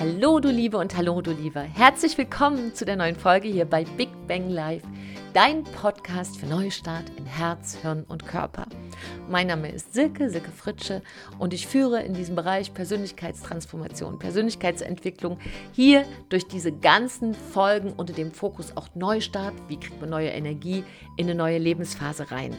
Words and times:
Hallo 0.00 0.38
du 0.38 0.48
Liebe 0.48 0.78
und 0.78 0.96
hallo 0.96 1.20
du 1.20 1.32
Lieber. 1.32 1.62
Herzlich 1.62 2.16
willkommen 2.16 2.72
zu 2.72 2.84
der 2.84 2.94
neuen 2.94 3.16
Folge 3.16 3.48
hier 3.48 3.64
bei 3.64 3.82
Big 3.82 4.08
Bang 4.28 4.48
Live, 4.48 4.84
dein 5.32 5.64
Podcast 5.64 6.36
für 6.36 6.46
Neustart 6.46 7.10
in 7.16 7.26
Herz, 7.26 7.76
Hirn 7.82 8.04
und 8.06 8.24
Körper. 8.24 8.66
Mein 9.28 9.48
Name 9.48 9.72
ist 9.72 9.94
Silke, 9.94 10.30
Silke 10.30 10.52
Fritsche 10.52 11.02
und 11.40 11.52
ich 11.52 11.66
führe 11.66 12.00
in 12.04 12.14
diesem 12.14 12.36
Bereich 12.36 12.72
Persönlichkeitstransformation, 12.74 14.20
Persönlichkeitsentwicklung 14.20 15.36
hier 15.72 16.04
durch 16.28 16.46
diese 16.46 16.70
ganzen 16.70 17.34
Folgen 17.34 17.92
unter 17.92 18.12
dem 18.12 18.30
Fokus 18.30 18.76
auch 18.76 18.86
Neustart, 18.94 19.54
wie 19.66 19.80
kriegt 19.80 20.00
man 20.00 20.10
neue 20.10 20.28
Energie 20.28 20.84
in 21.16 21.26
eine 21.26 21.34
neue 21.34 21.58
Lebensphase 21.58 22.30
rein. 22.30 22.54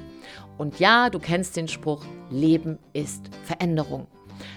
Und 0.58 0.81
ja, 0.81 1.09
du 1.09 1.20
kennst 1.20 1.56
den 1.56 1.70
Spruch, 1.70 2.03
Leben 2.30 2.80
ist 2.92 3.30
Veränderung. 3.45 4.08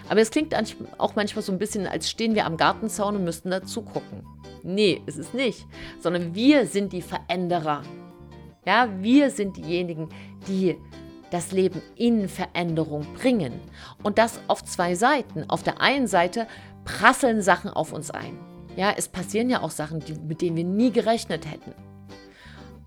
Aber 0.08 0.20
es 0.20 0.30
klingt 0.30 0.54
auch 0.98 1.16
manchmal 1.16 1.42
so 1.42 1.52
ein 1.52 1.58
bisschen, 1.58 1.86
als 1.86 2.10
stehen 2.10 2.34
wir 2.34 2.46
am 2.46 2.56
Gartenzaun 2.56 3.16
und 3.16 3.24
müssten 3.24 3.50
da 3.50 3.62
zugucken. 3.62 4.24
Nee, 4.62 5.02
ist 5.06 5.18
es 5.18 5.34
nicht, 5.34 5.66
sondern 6.00 6.34
wir 6.34 6.66
sind 6.66 6.92
die 6.92 7.02
Veränderer. 7.02 7.82
Ja, 8.64 8.88
wir 9.00 9.30
sind 9.30 9.56
diejenigen, 9.56 10.08
die 10.46 10.76
das 11.30 11.50
Leben 11.50 11.82
in 11.96 12.28
Veränderung 12.28 13.06
bringen. 13.14 13.52
Und 14.02 14.18
das 14.18 14.40
auf 14.48 14.62
zwei 14.64 14.94
Seiten. 14.94 15.48
Auf 15.48 15.62
der 15.62 15.80
einen 15.80 16.06
Seite 16.06 16.46
prasseln 16.84 17.42
Sachen 17.42 17.70
auf 17.70 17.92
uns 17.92 18.10
ein. 18.10 18.38
Ja, 18.76 18.92
es 18.96 19.08
passieren 19.08 19.50
ja 19.50 19.62
auch 19.62 19.70
Sachen, 19.70 20.00
die, 20.00 20.14
mit 20.14 20.42
denen 20.42 20.56
wir 20.56 20.64
nie 20.64 20.92
gerechnet 20.92 21.50
hätten 21.50 21.74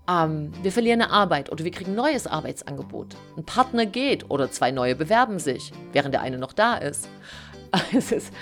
ähm, 0.08 0.52
wir 0.62 0.72
verlieren 0.72 1.02
eine 1.02 1.10
Arbeit 1.10 1.50
oder 1.50 1.64
wir 1.64 1.70
kriegen 1.70 1.92
ein 1.92 1.96
neues 1.96 2.26
Arbeitsangebot. 2.26 3.16
Ein 3.36 3.44
Partner 3.44 3.86
geht 3.86 4.30
oder 4.30 4.50
zwei 4.50 4.70
neue 4.70 4.94
bewerben 4.94 5.38
sich, 5.38 5.72
während 5.92 6.14
der 6.14 6.22
eine 6.22 6.38
noch 6.38 6.52
da 6.52 6.76
ist. 6.76 7.08
Es 7.92 8.12
ist 8.12 8.32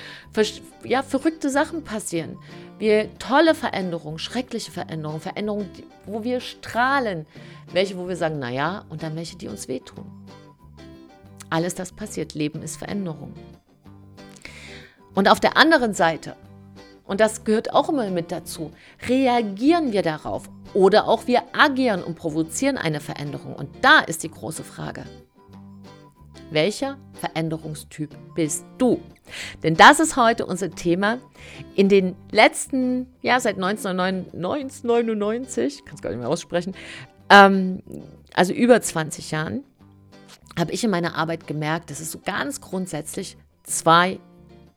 ja, 0.85 1.03
verrückte 1.03 1.51
Sachen 1.51 1.83
passieren. 1.83 2.39
Wir 2.79 3.19
tolle 3.19 3.55
Veränderungen, 3.55 4.19
schreckliche 4.19 4.71
Veränderungen, 4.71 5.21
Veränderungen, 5.21 5.71
wo 6.07 6.23
wir 6.23 6.41
strahlen, 6.41 7.27
welche, 7.73 7.97
wo 7.97 8.07
wir 8.07 8.17
sagen, 8.17 8.39
naja, 8.39 8.85
und 8.91 9.03
dann 9.03 9.17
welche, 9.17 9.37
die 9.37 9.49
uns 9.49 9.67
wehtun. 9.67 10.05
Alles 11.51 11.75
das 11.75 11.93
passiert. 11.93 12.35
Leben 12.35 12.63
ist 12.63 12.77
Veränderung. 12.77 13.33
Und 15.15 15.29
auf 15.29 15.41
der 15.41 15.57
anderen 15.57 15.95
Seite, 15.95 16.37
und 17.07 17.21
das 17.21 17.45
gehört 17.45 17.73
auch 17.73 17.89
immer 17.89 18.11
mit 18.11 18.33
dazu, 18.33 18.73
reagieren 19.09 19.93
wir 19.93 20.03
darauf 20.03 20.49
oder 20.75 21.09
auch 21.09 21.27
wir 21.27 21.43
agieren 21.53 22.03
und 22.03 22.17
provozieren 22.17 22.77
eine 22.77 23.01
Veränderung. 23.01 23.55
Und 23.55 23.71
da 23.83 24.01
ist 24.01 24.23
die 24.23 24.31
große 24.31 24.63
Frage. 24.65 25.05
Welcher 26.51 26.99
Veränderungstyp 27.15 28.15
bist 28.35 28.67
du? 28.79 29.01
Denn 29.63 29.77
das 29.77 30.01
ist 30.01 30.17
heute 30.17 30.45
unser 30.47 30.71
Thema. 30.71 31.19
In 31.75 31.89
den 31.89 32.15
letzten, 32.31 33.07
ja, 33.23 33.41
seit 33.41 33.57
1999, 33.57 35.85
kann 35.85 35.95
es 35.95 36.03
gar 36.03 36.11
nicht 36.11 36.19
mehr 36.19 36.29
aussprechen, 36.29 36.75
ähm, 37.31 37.83
also 38.35 38.53
über 38.53 38.83
20 38.83 39.31
Jahren, 39.31 39.65
habe 40.59 40.73
ich 40.73 40.85
in 40.85 40.91
meiner 40.91 41.15
Arbeit 41.17 41.47
gemerkt, 41.47 41.91
dass 41.91 42.01
es 42.01 42.13
so 42.13 42.21
ganz 42.25 42.61
grundsätzlich 42.61 43.37
zwei 43.65 44.21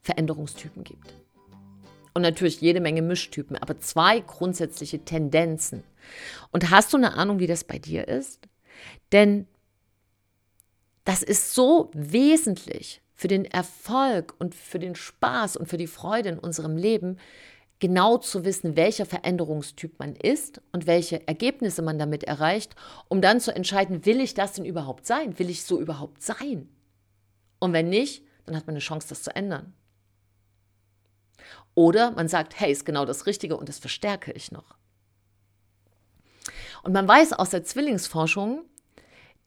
Veränderungstypen 0.01 0.83
gibt 0.83 1.13
und 2.17 2.23
natürlich 2.23 2.61
jede 2.61 2.79
Menge 2.79 3.03
Mischtypen, 3.03 3.57
aber 3.57 3.79
zwei 3.79 4.21
grundsätzliche 4.21 4.97
Tendenzen. 5.05 5.83
Und 6.51 6.71
hast 6.71 6.91
du 6.91 6.97
eine 6.97 7.13
Ahnung, 7.13 7.37
wie 7.37 7.45
das 7.45 7.63
bei 7.63 7.77
dir 7.77 8.07
ist? 8.07 8.39
Denn 9.11 9.45
das 11.05 11.21
ist 11.21 11.53
so 11.53 11.91
wesentlich 11.93 13.03
für 13.13 13.27
den 13.27 13.45
Erfolg 13.45 14.33
und 14.39 14.55
für 14.55 14.79
den 14.79 14.95
Spaß 14.95 15.57
und 15.57 15.69
für 15.69 15.77
die 15.77 15.85
Freude 15.85 16.29
in 16.29 16.39
unserem 16.39 16.75
Leben, 16.75 17.19
genau 17.77 18.17
zu 18.17 18.43
wissen, 18.45 18.75
welcher 18.75 19.05
Veränderungstyp 19.05 19.99
man 19.99 20.15
ist 20.15 20.59
und 20.71 20.87
welche 20.87 21.27
Ergebnisse 21.27 21.83
man 21.83 21.99
damit 21.99 22.23
erreicht, 22.23 22.75
um 23.09 23.21
dann 23.21 23.39
zu 23.39 23.55
entscheiden, 23.55 24.07
will 24.07 24.21
ich 24.21 24.33
das 24.33 24.53
denn 24.53 24.65
überhaupt 24.65 25.05
sein? 25.05 25.37
Will 25.37 25.51
ich 25.51 25.65
so 25.65 25.79
überhaupt 25.79 26.23
sein? 26.23 26.67
Und 27.59 27.73
wenn 27.73 27.89
nicht, 27.89 28.23
dann 28.47 28.55
hat 28.55 28.65
man 28.65 28.73
eine 28.73 28.79
Chance, 28.79 29.09
das 29.09 29.21
zu 29.21 29.35
ändern. 29.35 29.75
Oder 31.75 32.11
man 32.11 32.27
sagt, 32.27 32.59
hey, 32.59 32.71
ist 32.71 32.85
genau 32.85 33.05
das 33.05 33.25
Richtige 33.25 33.57
und 33.57 33.69
das 33.69 33.79
verstärke 33.79 34.31
ich 34.31 34.51
noch. 34.51 34.75
Und 36.83 36.93
man 36.93 37.07
weiß 37.07 37.33
aus 37.33 37.49
der 37.49 37.63
Zwillingsforschung, 37.63 38.63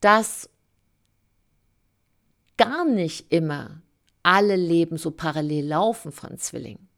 dass 0.00 0.48
gar 2.56 2.84
nicht 2.84 3.32
immer 3.32 3.82
alle 4.22 4.56
Leben 4.56 4.98
so 4.98 5.10
parallel 5.10 5.66
laufen 5.66 6.12
von 6.12 6.36
Zwillingen. 6.38 6.88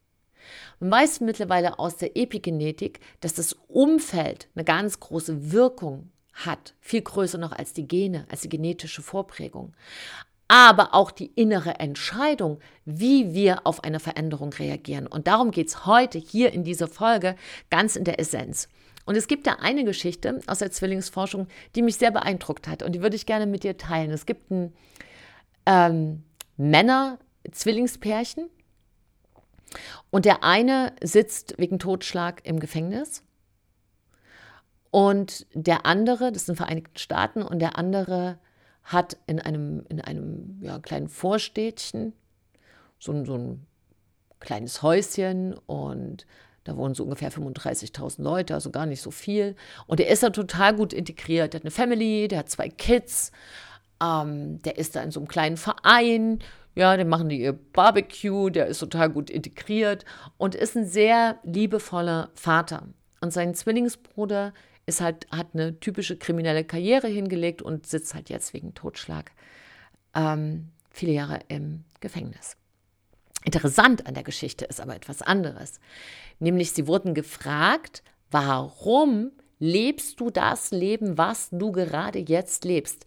Man 0.80 0.90
weiß 0.90 1.20
mittlerweile 1.20 1.78
aus 1.78 1.96
der 1.96 2.16
Epigenetik, 2.16 3.00
dass 3.20 3.34
das 3.34 3.52
Umfeld 3.68 4.48
eine 4.54 4.64
ganz 4.64 4.98
große 4.98 5.52
Wirkung 5.52 6.10
hat, 6.32 6.74
viel 6.80 7.02
größer 7.02 7.38
noch 7.38 7.52
als 7.52 7.72
die 7.72 7.86
Gene, 7.86 8.26
als 8.28 8.40
die 8.40 8.48
genetische 8.48 9.02
Vorprägung 9.02 9.74
aber 10.48 10.94
auch 10.94 11.10
die 11.10 11.32
innere 11.34 11.78
Entscheidung, 11.80 12.58
wie 12.84 13.32
wir 13.32 13.66
auf 13.66 13.84
eine 13.84 14.00
Veränderung 14.00 14.52
reagieren. 14.52 15.06
Und 15.06 15.26
darum 15.26 15.50
geht 15.50 15.68
es 15.68 15.86
heute 15.86 16.18
hier 16.18 16.52
in 16.52 16.64
dieser 16.64 16.88
Folge 16.88 17.36
ganz 17.70 17.96
in 17.96 18.04
der 18.04 18.20
Essenz. 18.20 18.68
Und 19.04 19.16
es 19.16 19.26
gibt 19.26 19.46
da 19.46 19.54
eine 19.54 19.84
Geschichte 19.84 20.40
aus 20.46 20.60
der 20.60 20.70
Zwillingsforschung, 20.70 21.48
die 21.74 21.82
mich 21.82 21.96
sehr 21.96 22.10
beeindruckt 22.10 22.68
hat 22.68 22.82
und 22.82 22.92
die 22.92 23.02
würde 23.02 23.16
ich 23.16 23.26
gerne 23.26 23.46
mit 23.46 23.64
dir 23.64 23.76
teilen. 23.76 24.10
Es 24.10 24.26
gibt 24.26 24.50
ein 24.50 24.72
ähm, 25.66 26.22
Männer-Zwillingspärchen 26.56 28.48
und 30.10 30.24
der 30.24 30.44
eine 30.44 30.92
sitzt 31.02 31.54
wegen 31.58 31.78
Totschlag 31.78 32.42
im 32.44 32.60
Gefängnis 32.60 33.24
und 34.92 35.46
der 35.54 35.86
andere, 35.86 36.30
das 36.30 36.46
sind 36.46 36.56
Vereinigten 36.56 36.98
Staaten, 36.98 37.42
und 37.42 37.60
der 37.60 37.78
andere 37.78 38.38
hat 38.84 39.16
in 39.26 39.40
einem, 39.40 39.84
in 39.88 40.00
einem 40.00 40.58
ja, 40.60 40.78
kleinen 40.78 41.08
Vorstädtchen 41.08 42.12
so, 42.98 43.12
ein, 43.12 43.24
so 43.24 43.34
ein 43.36 43.66
kleines 44.40 44.82
Häuschen 44.82 45.54
und 45.66 46.26
da 46.64 46.76
wohnen 46.76 46.94
so 46.94 47.02
ungefähr 47.02 47.32
35.000 47.32 48.22
Leute, 48.22 48.54
also 48.54 48.70
gar 48.70 48.86
nicht 48.86 49.02
so 49.02 49.10
viel. 49.10 49.56
Und 49.86 49.98
er 49.98 50.08
ist 50.08 50.22
da 50.22 50.30
total 50.30 50.74
gut 50.74 50.92
integriert. 50.92 51.52
Der 51.52 51.58
hat 51.58 51.64
eine 51.64 51.72
Family, 51.72 52.28
der 52.28 52.40
hat 52.40 52.50
zwei 52.50 52.68
Kids, 52.68 53.32
ähm, 54.00 54.62
der 54.62 54.78
ist 54.78 54.94
da 54.94 55.02
in 55.02 55.10
so 55.10 55.20
einem 55.20 55.28
kleinen 55.28 55.56
Verein. 55.56 56.38
Ja, 56.74 56.96
den 56.96 57.08
machen 57.08 57.28
die 57.28 57.40
ihr 57.40 57.52
Barbecue, 57.52 58.48
der 58.48 58.66
ist 58.66 58.78
total 58.78 59.10
gut 59.10 59.28
integriert 59.28 60.04
und 60.38 60.54
ist 60.54 60.76
ein 60.76 60.86
sehr 60.86 61.38
liebevoller 61.42 62.30
Vater. 62.34 62.84
Und 63.20 63.32
sein 63.32 63.54
Zwillingsbruder 63.54 64.52
ist 64.86 65.00
halt, 65.00 65.30
hat 65.30 65.48
eine 65.54 65.78
typische 65.80 66.16
kriminelle 66.16 66.64
Karriere 66.64 67.06
hingelegt 67.08 67.62
und 67.62 67.86
sitzt 67.86 68.14
halt 68.14 68.30
jetzt 68.30 68.52
wegen 68.54 68.74
Totschlag 68.74 69.32
ähm, 70.14 70.70
viele 70.90 71.12
Jahre 71.12 71.40
im 71.48 71.84
Gefängnis. 72.00 72.56
Interessant 73.44 74.06
an 74.06 74.14
der 74.14 74.22
Geschichte 74.22 74.64
ist 74.64 74.80
aber 74.80 74.94
etwas 74.94 75.22
anderes. 75.22 75.80
Nämlich, 76.38 76.72
sie 76.72 76.86
wurden 76.86 77.14
gefragt, 77.14 78.02
warum 78.30 79.32
lebst 79.58 80.20
du 80.20 80.30
das 80.30 80.70
Leben, 80.70 81.18
was 81.18 81.50
du 81.50 81.72
gerade 81.72 82.18
jetzt 82.18 82.64
lebst? 82.64 83.06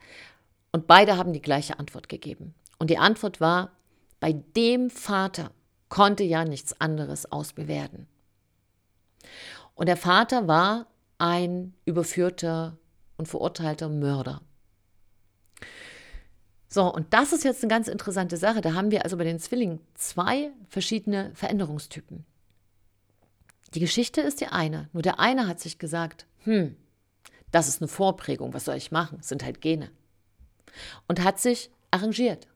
Und 0.72 0.88
beide 0.88 1.18
haben 1.18 1.34
die 1.34 1.42
gleiche 1.42 1.80
Antwort 1.80 2.10
gegeben. 2.10 2.54
Und 2.80 2.90
die 2.90 2.98
Antwort 2.98 3.40
war, 3.40 3.72
bei 4.20 4.34
dem 4.34 4.90
Vater 4.90 5.52
konnte 5.88 6.24
ja 6.24 6.44
nichts 6.44 6.80
anderes 6.82 7.32
aus 7.32 7.56
mir 7.56 7.68
werden. 7.68 8.08
Und 9.74 9.88
der 9.88 9.98
Vater 9.98 10.48
war 10.48 10.88
ein 11.18 11.74
überführter 11.86 12.78
und 13.18 13.28
verurteilter 13.28 13.90
Mörder. 13.90 14.42
So, 16.68 16.94
und 16.94 17.14
das 17.14 17.32
ist 17.32 17.44
jetzt 17.44 17.64
eine 17.64 17.70
ganz 17.70 17.88
interessante 17.88 18.38
Sache. 18.38 18.62
Da 18.62 18.74
haben 18.74 18.92
wir 18.92 19.04
also 19.04 19.18
bei 19.18 19.24
den 19.24 19.40
Zwillingen 19.40 19.80
zwei 19.94 20.52
verschiedene 20.68 21.32
Veränderungstypen. 21.34 22.26
Die 23.74 23.80
Geschichte 23.80 24.22
ist 24.22 24.42
die 24.42 24.48
eine. 24.48 24.90
Nur 24.92 25.02
der 25.02 25.20
eine 25.20 25.48
hat 25.48 25.60
sich 25.60 25.80
gesagt, 25.80 26.26
hm, 26.44 26.76
das 27.52 27.68
ist 27.68 27.82
eine 27.82 27.88
Vorprägung, 27.88 28.54
was 28.54 28.66
soll 28.66 28.76
ich 28.76 28.92
machen? 28.92 29.18
Das 29.20 29.30
sind 29.30 29.44
halt 29.44 29.62
Gene. 29.62 29.90
Und 31.08 31.24
hat 31.24 31.40
sich 31.40 31.70
arrangiert. 31.92 32.48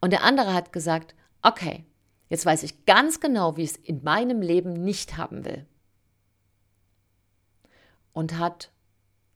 Und 0.00 0.12
der 0.12 0.24
andere 0.24 0.52
hat 0.52 0.72
gesagt, 0.72 1.14
okay, 1.40 1.86
jetzt 2.28 2.44
weiß 2.44 2.62
ich 2.64 2.84
ganz 2.84 3.20
genau, 3.20 3.56
wie 3.56 3.62
ich 3.62 3.70
es 3.70 3.76
in 3.76 4.02
meinem 4.02 4.42
Leben 4.42 4.74
nicht 4.74 5.16
haben 5.16 5.44
will 5.46 5.66
und 8.12 8.38
hat 8.38 8.70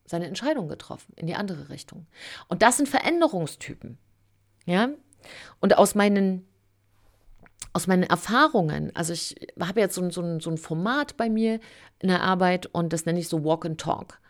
seine 0.06 0.26
Entscheidung 0.26 0.68
getroffen 0.68 1.12
in 1.16 1.26
die 1.26 1.34
andere 1.34 1.68
Richtung. 1.70 2.06
Und 2.48 2.62
das 2.62 2.76
sind 2.76 2.88
Veränderungstypen. 2.88 3.98
Ja? 4.66 4.90
Und 5.60 5.78
aus 5.78 5.94
meinen, 5.94 6.46
aus 7.72 7.86
meinen 7.86 8.02
Erfahrungen, 8.02 8.94
also 8.94 9.12
ich 9.12 9.36
habe 9.58 9.80
jetzt 9.80 9.94
so, 9.94 10.10
so, 10.10 10.40
so 10.40 10.50
ein 10.50 10.58
Format 10.58 11.16
bei 11.16 11.30
mir 11.30 11.60
in 12.00 12.08
der 12.08 12.22
Arbeit 12.22 12.66
und 12.66 12.92
das 12.92 13.06
nenne 13.06 13.20
ich 13.20 13.28
so 13.28 13.44
Walk 13.44 13.64
and 13.64 13.80
Talk. 13.80 14.20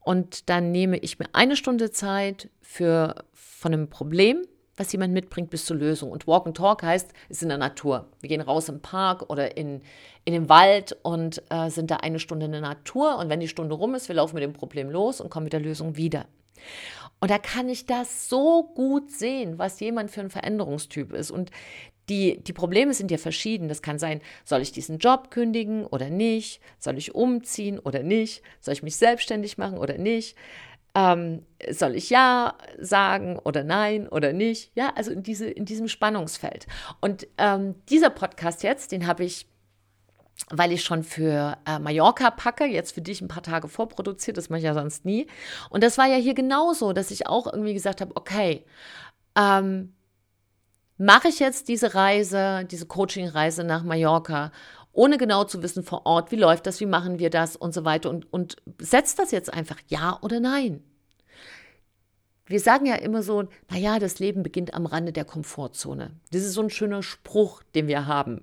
Und 0.00 0.50
dann 0.50 0.72
nehme 0.72 0.98
ich 0.98 1.18
mir 1.18 1.26
eine 1.32 1.56
Stunde 1.56 1.90
Zeit 1.90 2.50
für 2.60 3.24
von 3.32 3.72
einem 3.72 3.88
Problem, 3.88 4.44
was 4.76 4.92
jemand 4.92 5.12
mitbringt, 5.12 5.50
bis 5.50 5.64
zur 5.64 5.76
Lösung. 5.76 6.10
Und 6.10 6.26
Walk 6.26 6.46
and 6.46 6.56
Talk 6.56 6.82
heißt, 6.82 7.12
ist 7.28 7.42
in 7.42 7.48
der 7.48 7.58
Natur. 7.58 8.08
Wir 8.20 8.28
gehen 8.28 8.40
raus 8.40 8.68
im 8.68 8.80
Park 8.80 9.28
oder 9.28 9.56
in, 9.56 9.82
in 10.24 10.32
den 10.32 10.48
Wald 10.48 10.96
und 11.02 11.42
äh, 11.50 11.68
sind 11.70 11.90
da 11.90 11.96
eine 11.96 12.18
Stunde 12.18 12.46
in 12.46 12.52
der 12.52 12.60
Natur. 12.60 13.18
Und 13.18 13.28
wenn 13.28 13.40
die 13.40 13.48
Stunde 13.48 13.74
rum 13.74 13.94
ist, 13.94 14.08
wir 14.08 14.14
laufen 14.14 14.34
mit 14.34 14.44
dem 14.44 14.54
Problem 14.54 14.90
los 14.90 15.20
und 15.20 15.30
kommen 15.30 15.44
mit 15.44 15.52
der 15.52 15.60
Lösung 15.60 15.96
wieder. 15.96 16.26
Und 17.20 17.30
da 17.30 17.38
kann 17.38 17.68
ich 17.68 17.86
das 17.86 18.28
so 18.28 18.64
gut 18.74 19.10
sehen, 19.10 19.58
was 19.58 19.78
jemand 19.78 20.10
für 20.10 20.20
ein 20.20 20.30
Veränderungstyp 20.30 21.12
ist. 21.12 21.30
Und 21.30 21.50
die, 22.08 22.42
die 22.42 22.52
Probleme 22.52 22.94
sind 22.94 23.10
ja 23.10 23.18
verschieden. 23.18 23.68
Das 23.68 23.82
kann 23.82 23.98
sein, 23.98 24.20
soll 24.44 24.60
ich 24.60 24.72
diesen 24.72 24.98
Job 24.98 25.30
kündigen 25.30 25.86
oder 25.86 26.10
nicht? 26.10 26.60
Soll 26.78 26.98
ich 26.98 27.14
umziehen 27.14 27.78
oder 27.78 28.02
nicht? 28.02 28.42
Soll 28.60 28.74
ich 28.74 28.82
mich 28.82 28.96
selbstständig 28.96 29.56
machen 29.56 29.78
oder 29.78 29.98
nicht? 29.98 30.36
Ähm, 30.94 31.46
soll 31.70 31.94
ich 31.94 32.10
ja 32.10 32.54
sagen 32.78 33.38
oder 33.38 33.64
nein 33.64 34.08
oder 34.08 34.32
nicht? 34.32 34.72
Ja, 34.74 34.92
also 34.94 35.10
in, 35.10 35.22
diese, 35.22 35.48
in 35.48 35.64
diesem 35.64 35.88
Spannungsfeld. 35.88 36.66
Und 37.00 37.26
ähm, 37.38 37.76
dieser 37.88 38.10
Podcast 38.10 38.62
jetzt, 38.62 38.92
den 38.92 39.06
habe 39.06 39.24
ich 39.24 39.46
weil 40.50 40.72
ich 40.72 40.82
schon 40.82 41.04
für 41.04 41.56
äh, 41.66 41.78
Mallorca 41.78 42.30
packe, 42.30 42.64
jetzt 42.64 42.92
für 42.92 43.00
dich 43.00 43.20
ein 43.20 43.28
paar 43.28 43.42
Tage 43.42 43.68
vorproduziert, 43.68 44.36
das 44.36 44.50
mache 44.50 44.58
ich 44.58 44.64
ja 44.64 44.74
sonst 44.74 45.04
nie. 45.04 45.26
Und 45.70 45.84
das 45.84 45.98
war 45.98 46.06
ja 46.06 46.16
hier 46.16 46.34
genauso, 46.34 46.92
dass 46.92 47.10
ich 47.10 47.26
auch 47.26 47.46
irgendwie 47.46 47.74
gesagt 47.74 48.00
habe, 48.00 48.16
okay, 48.16 48.64
ähm, 49.36 49.94
mache 50.98 51.28
ich 51.28 51.38
jetzt 51.38 51.68
diese 51.68 51.94
Reise, 51.94 52.64
diese 52.70 52.86
Coaching-Reise 52.86 53.64
nach 53.64 53.82
Mallorca, 53.82 54.52
ohne 54.92 55.18
genau 55.18 55.44
zu 55.44 55.62
wissen 55.62 55.82
vor 55.82 56.06
Ort, 56.06 56.30
wie 56.32 56.36
läuft 56.36 56.66
das, 56.66 56.80
wie 56.80 56.86
machen 56.86 57.18
wir 57.18 57.30
das 57.30 57.56
und 57.56 57.72
so 57.74 57.84
weiter 57.84 58.10
und, 58.10 58.32
und 58.32 58.56
setzt 58.78 59.18
das 59.18 59.30
jetzt 59.30 59.52
einfach 59.52 59.78
ja 59.88 60.18
oder 60.22 60.40
nein. 60.40 60.82
Wir 62.46 62.60
sagen 62.60 62.86
ja 62.86 62.96
immer 62.96 63.22
so, 63.22 63.48
naja, 63.70 63.98
das 63.98 64.18
Leben 64.18 64.42
beginnt 64.42 64.74
am 64.74 64.84
Rande 64.84 65.12
der 65.12 65.24
Komfortzone. 65.24 66.10
Das 66.32 66.42
ist 66.42 66.52
so 66.52 66.62
ein 66.62 66.70
schöner 66.70 67.02
Spruch, 67.02 67.62
den 67.74 67.86
wir 67.86 68.06
haben. 68.06 68.42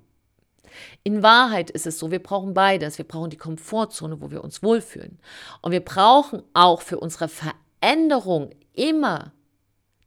In 1.04 1.22
Wahrheit 1.22 1.70
ist 1.70 1.86
es 1.86 1.98
so, 1.98 2.10
wir 2.10 2.22
brauchen 2.22 2.54
beides. 2.54 2.98
Wir 2.98 3.04
brauchen 3.04 3.30
die 3.30 3.36
Komfortzone, 3.36 4.20
wo 4.20 4.30
wir 4.30 4.42
uns 4.42 4.62
wohlfühlen. 4.62 5.18
Und 5.62 5.72
wir 5.72 5.84
brauchen 5.84 6.42
auch 6.54 6.80
für 6.80 6.98
unsere 6.98 7.28
Veränderung 7.28 8.50
immer 8.72 9.32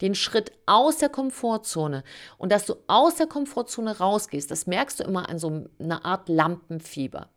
den 0.03 0.15
Schritt 0.15 0.51
aus 0.65 0.97
der 0.97 1.09
Komfortzone. 1.09 2.03
Und 2.37 2.51
dass 2.51 2.65
du 2.65 2.75
aus 2.87 3.15
der 3.15 3.25
Komfortzone 3.25 3.97
rausgehst, 3.97 4.51
das 4.51 4.67
merkst 4.67 4.99
du 4.99 5.05
immer 5.05 5.29
an 5.29 5.39
so 5.39 5.65
einer 5.79 6.05
Art 6.05 6.27
Lampenfieber. 6.29 7.29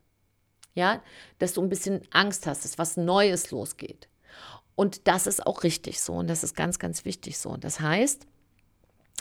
Ja, 0.75 1.01
dass 1.39 1.55
du 1.55 1.63
ein 1.63 1.71
bisschen 1.71 2.03
Angst 2.11 2.47
hast, 2.47 2.65
dass 2.65 2.77
was 2.77 2.99
Neues 2.99 3.51
losgeht. 3.51 4.09
Und 4.75 5.09
das 5.09 5.27
ist 5.27 5.47
auch 5.47 5.63
richtig 5.63 6.03
so 6.03 6.15
und 6.15 6.29
das 6.29 6.45
ist 6.45 6.55
ganz, 6.55 6.79
ganz 6.79 7.07
wichtig 7.07 7.39
so. 7.39 7.49
Und 7.49 7.65
das 7.65 7.81
heißt, 7.81 8.27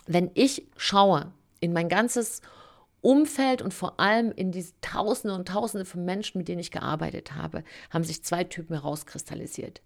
wenn 0.06 0.32
ich 0.34 0.68
schaue 0.76 1.32
in 1.62 1.72
mein 1.72 1.88
ganzes 1.88 2.42
Umfeld 3.00 3.62
und 3.62 3.74
vor 3.74 4.00
allem 4.00 4.32
in 4.32 4.52
diese 4.52 4.74
Tausende 4.82 5.36
und 5.36 5.48
Tausende 5.48 5.86
von 5.86 6.04
Menschen, 6.04 6.40
mit 6.40 6.48
denen 6.48 6.60
ich 6.60 6.72
gearbeitet 6.72 7.36
habe, 7.36 7.64
haben 7.92 8.04
sich 8.04 8.24
zwei 8.24 8.44
Typen 8.44 8.74
herauskristallisiert. 8.74 9.82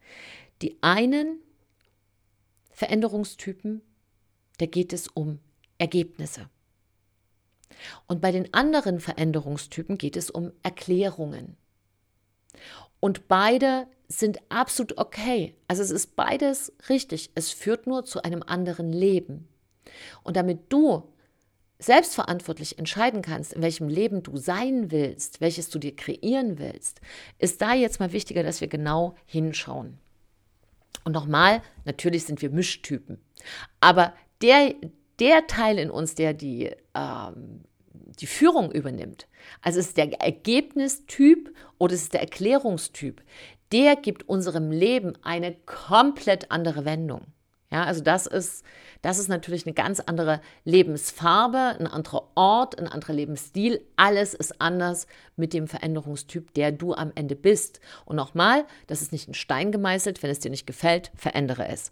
Die 0.61 0.81
einen 0.81 1.39
Veränderungstypen, 2.79 3.81
da 4.57 4.65
geht 4.65 4.93
es 4.93 5.09
um 5.09 5.39
Ergebnisse. 5.79 6.49
Und 8.07 8.21
bei 8.21 8.31
den 8.31 8.53
anderen 8.53 9.01
Veränderungstypen 9.01 9.97
geht 9.97 10.15
es 10.15 10.31
um 10.31 10.53
Erklärungen. 10.63 11.57
Und 13.01 13.27
beide 13.27 13.85
sind 14.07 14.39
absolut 14.47 14.97
okay. 14.97 15.57
Also 15.67 15.83
es 15.83 15.91
ist 15.91 16.15
beides 16.15 16.71
richtig. 16.87 17.31
Es 17.35 17.51
führt 17.51 17.85
nur 17.85 18.05
zu 18.05 18.23
einem 18.23 18.43
anderen 18.43 18.93
Leben. 18.93 19.49
Und 20.23 20.37
damit 20.37 20.71
du 20.71 21.03
selbstverantwortlich 21.79 22.79
entscheiden 22.79 23.21
kannst, 23.21 23.51
in 23.51 23.61
welchem 23.61 23.89
Leben 23.89 24.23
du 24.23 24.37
sein 24.37 24.89
willst, 24.89 25.41
welches 25.41 25.69
du 25.69 25.79
dir 25.79 25.97
kreieren 25.97 26.59
willst, 26.59 27.01
ist 27.39 27.61
da 27.61 27.73
jetzt 27.73 27.99
mal 27.99 28.13
wichtiger, 28.13 28.43
dass 28.43 28.61
wir 28.61 28.69
genau 28.69 29.15
hinschauen. 29.25 29.99
Und 31.03 31.13
nochmal, 31.13 31.61
natürlich 31.85 32.25
sind 32.25 32.41
wir 32.41 32.49
Mischtypen. 32.49 33.19
Aber 33.79 34.13
der, 34.41 34.75
der 35.19 35.47
Teil 35.47 35.79
in 35.79 35.89
uns, 35.89 36.15
der 36.15 36.33
die, 36.33 36.71
ähm, 36.93 37.61
die 38.19 38.27
Führung 38.27 38.71
übernimmt, 38.71 39.27
also 39.61 39.79
es 39.79 39.87
ist 39.87 39.97
der 39.97 40.21
Ergebnistyp 40.21 41.53
oder 41.77 41.93
es 41.93 42.03
ist 42.03 42.13
der 42.13 42.21
Erklärungstyp, 42.21 43.21
der 43.71 43.95
gibt 43.95 44.27
unserem 44.27 44.71
Leben 44.71 45.13
eine 45.23 45.55
komplett 45.65 46.51
andere 46.51 46.85
Wendung. 46.85 47.21
Ja, 47.71 47.83
also 47.83 48.01
das 48.01 48.25
ist, 48.25 48.65
das 49.03 49.19
ist 49.19 49.27
natürlich 49.27 49.65
eine 49.65 49.75
ganz 49.75 49.99
andere 49.99 50.41
Lebensfarbe, 50.65 51.75
ein 51.79 51.85
anderer 51.85 52.27
Ort, 52.33 52.79
ein 52.79 52.87
anderer 52.87 53.13
Lebensstil. 53.13 53.79
Alles 53.95 54.33
ist 54.33 54.59
anders 54.59 55.05
mit 55.35 55.53
dem 55.53 55.67
Veränderungstyp, 55.67 56.51
der 56.55 56.71
du 56.71 56.95
am 56.95 57.11
Ende 57.13 57.35
bist. 57.35 57.79
Und 58.05 58.15
nochmal, 58.15 58.65
das 58.87 59.03
ist 59.03 59.11
nicht 59.11 59.29
ein 59.29 59.35
Stein 59.35 59.71
gemeißelt. 59.71 60.23
Wenn 60.23 60.31
es 60.31 60.39
dir 60.39 60.49
nicht 60.49 60.65
gefällt, 60.65 61.11
verändere 61.15 61.67
es. 61.67 61.91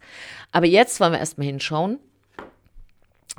Aber 0.52 0.66
jetzt 0.66 1.00
wollen 1.00 1.12
wir 1.12 1.20
erstmal 1.20 1.48
hinschauen. 1.48 2.00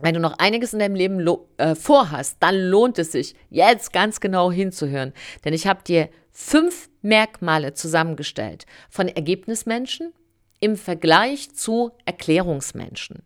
Wenn 0.00 0.14
du 0.14 0.20
noch 0.20 0.38
einiges 0.38 0.73
in 0.73 0.79
deinem 0.79 0.94
Leben 0.94 1.26
äh, 1.56 1.75
vorhast, 1.75 2.37
dann 2.38 2.55
lohnt 2.55 3.00
es 3.00 3.11
sich, 3.11 3.35
jetzt 3.50 3.93
ganz 3.93 4.20
genau 4.20 4.52
hinzuhören. 4.52 5.12
Denn 5.44 5.55
ich 5.55 5.67
habe 5.67 5.82
dir 5.82 6.08
fünf 6.31 6.88
Merkmale 7.02 7.75
zusammengestellt 7.75 8.64
von 8.88 9.08
Ergebnismenschen, 9.08 10.12
im 10.60 10.76
Vergleich 10.76 11.55
zu 11.55 11.93
Erklärungsmenschen. 12.05 13.22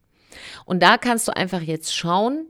Und 0.64 0.82
da 0.82 0.96
kannst 0.96 1.28
du 1.28 1.36
einfach 1.36 1.60
jetzt 1.60 1.94
schauen, 1.94 2.46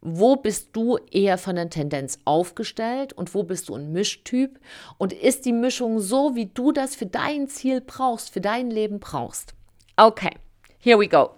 wo 0.00 0.36
bist 0.36 0.70
du 0.74 0.96
eher 1.10 1.38
von 1.38 1.56
der 1.56 1.70
Tendenz 1.70 2.18
aufgestellt 2.24 3.12
und 3.12 3.34
wo 3.34 3.42
bist 3.42 3.68
du 3.68 3.74
ein 3.74 3.92
Mischtyp 3.92 4.60
und 4.96 5.12
ist 5.12 5.44
die 5.44 5.52
Mischung 5.52 5.98
so, 5.98 6.36
wie 6.36 6.46
du 6.46 6.72
das 6.72 6.94
für 6.94 7.06
dein 7.06 7.48
Ziel 7.48 7.80
brauchst, 7.80 8.30
für 8.30 8.40
dein 8.40 8.70
Leben 8.70 9.00
brauchst. 9.00 9.54
Okay, 9.96 10.30
here 10.78 10.98
we 10.98 11.08
go. 11.08 11.30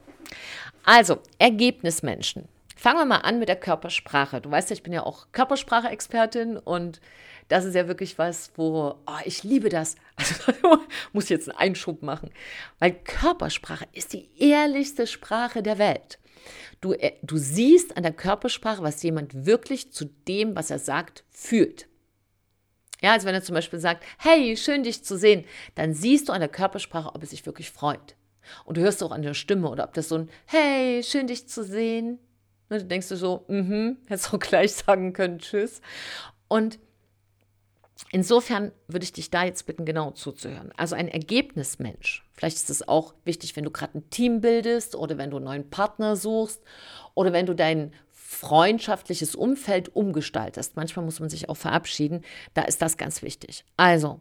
Also, 0.85 1.19
Ergebnismenschen. 1.39 2.49
Fangen 2.77 2.99
wir 2.99 3.05
mal 3.05 3.19
an 3.19 3.39
mit 3.39 3.49
der 3.49 3.57
Körpersprache. 3.57 4.41
Du 4.41 4.51
weißt 4.51 4.71
ja, 4.71 4.75
ich 4.75 4.83
bin 4.83 4.93
ja 4.93 5.05
auch 5.05 5.27
Körpersprache-Expertin 5.33 6.57
und 6.57 7.01
das 7.51 7.65
ist 7.65 7.75
ja 7.75 7.89
wirklich 7.89 8.17
was, 8.17 8.53
wo 8.55 8.95
oh, 9.07 9.19
ich 9.25 9.43
liebe 9.43 9.69
das. 9.69 9.97
Also 10.47 10.79
muss 11.13 11.25
ich 11.25 11.31
jetzt 11.31 11.49
einen 11.49 11.59
Einschub 11.59 12.03
machen, 12.03 12.31
weil 12.79 12.93
Körpersprache 12.93 13.87
ist 13.93 14.13
die 14.13 14.29
ehrlichste 14.39 15.07
Sprache 15.07 15.63
der 15.63 15.79
Welt. 15.79 16.19
Du, 16.81 16.93
äh, 16.93 17.13
du 17.23 17.37
siehst 17.37 17.97
an 17.97 18.05
der 18.05 18.13
Körpersprache, 18.13 18.83
was 18.83 19.03
jemand 19.03 19.47
wirklich 19.47 19.93
zu 19.93 20.07
dem, 20.29 20.55
was 20.55 20.71
er 20.71 20.79
sagt, 20.79 21.25
fühlt. 21.31 21.89
Ja, 23.03 23.13
also 23.13 23.27
wenn 23.27 23.35
er 23.35 23.43
zum 23.43 23.55
Beispiel 23.55 23.81
sagt, 23.81 24.05
hey, 24.19 24.57
schön 24.57 24.83
dich 24.83 25.03
zu 25.05 25.17
sehen, 25.17 25.45
dann 25.75 25.95
siehst 25.95 26.29
du 26.29 26.33
an 26.33 26.41
der 26.41 26.49
Körpersprache, 26.49 27.15
ob 27.15 27.23
er 27.23 27.29
sich 27.29 27.45
wirklich 27.47 27.71
freut. 27.71 28.15
Und 28.65 28.77
du 28.77 28.83
hörst 28.83 29.03
auch 29.03 29.11
an 29.11 29.23
der 29.23 29.35
Stimme 29.35 29.69
oder 29.69 29.85
ob 29.85 29.95
das 29.95 30.09
so 30.09 30.17
ein 30.17 30.31
Hey, 30.47 31.03
schön 31.03 31.27
dich 31.27 31.49
zu 31.49 31.65
sehen. 31.65 32.19
Und 32.69 32.83
du 32.83 32.85
denkst 32.87 33.09
du 33.09 33.17
so, 33.17 33.45
mhm, 33.49 33.65
mm 33.65 33.97
hättest 34.09 34.33
auch 34.33 34.39
gleich 34.39 34.73
sagen 34.73 35.13
können, 35.13 35.39
tschüss. 35.41 35.81
Und 36.47 36.79
Insofern 38.11 38.73
würde 38.89 39.05
ich 39.05 39.13
dich 39.13 39.31
da 39.31 39.45
jetzt 39.45 39.67
bitten, 39.67 39.85
genau 39.85 40.11
zuzuhören. 40.13 40.73
Also 40.77 40.97
ein 40.97 41.09
Ergebnismensch. 41.09 42.25
Vielleicht 42.33 42.57
ist 42.57 42.71
es 42.71 42.89
auch 42.89 43.15
wichtig, 43.25 43.55
wenn 43.57 43.65
du 43.65 43.71
gerade 43.71 43.99
ein 43.99 44.11
Team 44.11 44.41
bildest 44.41 44.95
oder 44.95 45.19
wenn 45.19 45.31
du 45.31 45.37
einen 45.37 45.45
neuen 45.45 45.71
Partner 45.71 46.17
suchst 46.17 46.63
oder 47.15 47.33
wenn 47.33 47.47
du 47.47 47.55
dein 47.55 47.93
freundschaftliches 48.11 49.35
Umfeld 49.35 49.95
umgestaltest. 49.95 50.77
Manchmal 50.77 51.05
muss 51.05 51.21
man 51.21 51.31
sich 51.31 51.49
auch 51.49 51.57
verabschieden. 51.57 52.23
Da 52.55 52.63
ist 52.63 52.81
das 52.81 52.97
ganz 52.97 53.23
wichtig. 53.23 53.65
Also, 53.77 54.21